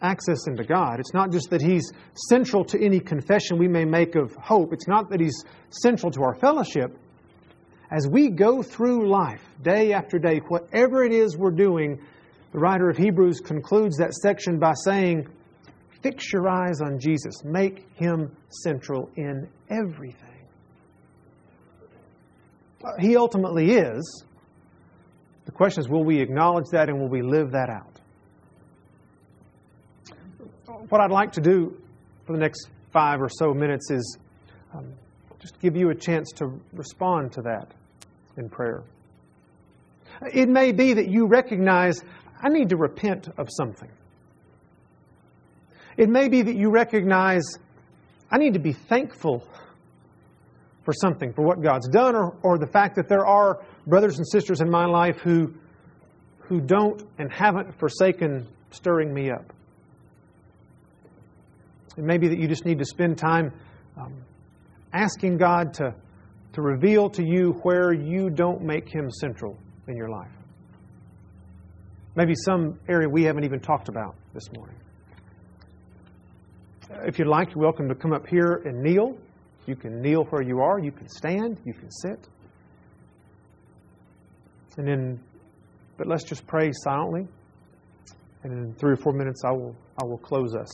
access 0.00 0.46
into 0.46 0.62
God. 0.62 1.00
It's 1.00 1.14
not 1.14 1.32
just 1.32 1.50
that 1.50 1.60
he's 1.60 1.90
central 2.28 2.64
to 2.66 2.80
any 2.80 3.00
confession 3.00 3.58
we 3.58 3.68
may 3.68 3.84
make 3.84 4.14
of 4.14 4.34
hope. 4.36 4.72
It's 4.72 4.86
not 4.86 5.10
that 5.10 5.18
he's 5.18 5.44
central 5.70 6.12
to 6.12 6.22
our 6.22 6.34
fellowship. 6.34 6.96
As 7.90 8.06
we 8.06 8.28
go 8.28 8.62
through 8.62 9.08
life, 9.08 9.42
day 9.62 9.92
after 9.92 10.18
day, 10.18 10.40
whatever 10.46 11.02
it 11.04 11.12
is 11.12 11.36
we're 11.36 11.50
doing, 11.50 11.98
the 12.52 12.58
writer 12.58 12.88
of 12.88 12.96
Hebrews 12.96 13.40
concludes 13.40 13.96
that 13.96 14.12
section 14.12 14.58
by 14.58 14.74
saying, 14.74 15.26
Fix 16.02 16.32
your 16.32 16.48
eyes 16.48 16.80
on 16.80 16.98
Jesus. 16.98 17.44
Make 17.44 17.86
him 17.94 18.30
central 18.48 19.10
in 19.16 19.48
everything. 19.68 20.28
He 23.00 23.16
ultimately 23.16 23.72
is. 23.72 24.24
The 25.44 25.52
question 25.52 25.80
is 25.80 25.88
will 25.88 26.04
we 26.04 26.20
acknowledge 26.20 26.66
that 26.72 26.88
and 26.88 27.00
will 27.00 27.08
we 27.08 27.22
live 27.22 27.52
that 27.52 27.68
out? 27.68 28.00
What 30.88 31.00
I'd 31.00 31.10
like 31.10 31.32
to 31.32 31.40
do 31.40 31.76
for 32.26 32.32
the 32.32 32.38
next 32.38 32.68
five 32.92 33.20
or 33.20 33.28
so 33.28 33.52
minutes 33.52 33.90
is 33.90 34.18
um, 34.74 34.92
just 35.40 35.60
give 35.60 35.76
you 35.76 35.90
a 35.90 35.94
chance 35.94 36.30
to 36.36 36.60
respond 36.72 37.32
to 37.32 37.42
that 37.42 37.72
in 38.36 38.48
prayer. 38.48 38.82
It 40.32 40.48
may 40.48 40.72
be 40.72 40.94
that 40.94 41.08
you 41.08 41.26
recognize 41.26 42.02
I 42.42 42.48
need 42.48 42.68
to 42.70 42.76
repent 42.76 43.28
of 43.38 43.48
something. 43.50 43.90
It 45.98 46.08
may 46.08 46.28
be 46.28 46.42
that 46.42 46.54
you 46.54 46.70
recognize, 46.70 47.42
I 48.30 48.38
need 48.38 48.54
to 48.54 48.60
be 48.60 48.72
thankful 48.72 49.46
for 50.84 50.94
something, 50.94 51.32
for 51.32 51.42
what 51.42 51.60
God's 51.60 51.88
done, 51.88 52.14
or, 52.14 52.36
or 52.42 52.56
the 52.56 52.68
fact 52.68 52.94
that 52.96 53.08
there 53.08 53.26
are 53.26 53.60
brothers 53.84 54.16
and 54.16 54.26
sisters 54.26 54.60
in 54.60 54.70
my 54.70 54.86
life 54.86 55.18
who, 55.18 55.52
who 56.38 56.60
don't 56.60 57.02
and 57.18 57.30
haven't 57.32 57.76
forsaken 57.80 58.46
stirring 58.70 59.12
me 59.12 59.30
up. 59.30 59.52
It 61.96 62.04
may 62.04 62.16
be 62.16 62.28
that 62.28 62.38
you 62.38 62.46
just 62.46 62.64
need 62.64 62.78
to 62.78 62.84
spend 62.84 63.18
time 63.18 63.52
um, 63.96 64.14
asking 64.92 65.36
God 65.38 65.74
to, 65.74 65.92
to 66.52 66.62
reveal 66.62 67.10
to 67.10 67.24
you 67.26 67.54
where 67.64 67.92
you 67.92 68.30
don't 68.30 68.62
make 68.62 68.88
Him 68.88 69.10
central 69.10 69.58
in 69.88 69.96
your 69.96 70.08
life. 70.08 70.30
Maybe 72.14 72.34
some 72.36 72.78
area 72.88 73.08
we 73.08 73.24
haven't 73.24 73.44
even 73.44 73.58
talked 73.58 73.88
about 73.88 74.14
this 74.32 74.44
morning. 74.54 74.76
If 76.90 77.18
you'd 77.18 77.28
like, 77.28 77.54
you're 77.54 77.62
welcome 77.62 77.88
to 77.88 77.94
come 77.94 78.12
up 78.12 78.26
here 78.26 78.62
and 78.64 78.82
kneel. 78.82 79.18
You 79.66 79.76
can 79.76 80.00
kneel 80.00 80.24
where 80.24 80.42
you 80.42 80.60
are. 80.60 80.78
You 80.78 80.90
can 80.90 81.08
stand. 81.08 81.58
You 81.64 81.74
can 81.74 81.90
sit. 81.90 82.26
And 84.78 84.88
then, 84.88 85.20
but 85.98 86.06
let's 86.06 86.24
just 86.24 86.46
pray 86.46 86.72
silently. 86.72 87.26
And 88.42 88.52
in 88.52 88.74
three 88.74 88.92
or 88.92 88.96
four 88.96 89.12
minutes, 89.12 89.42
I 89.44 89.50
will, 89.50 89.76
I 90.02 90.06
will 90.06 90.18
close 90.18 90.54
us. 90.54 90.70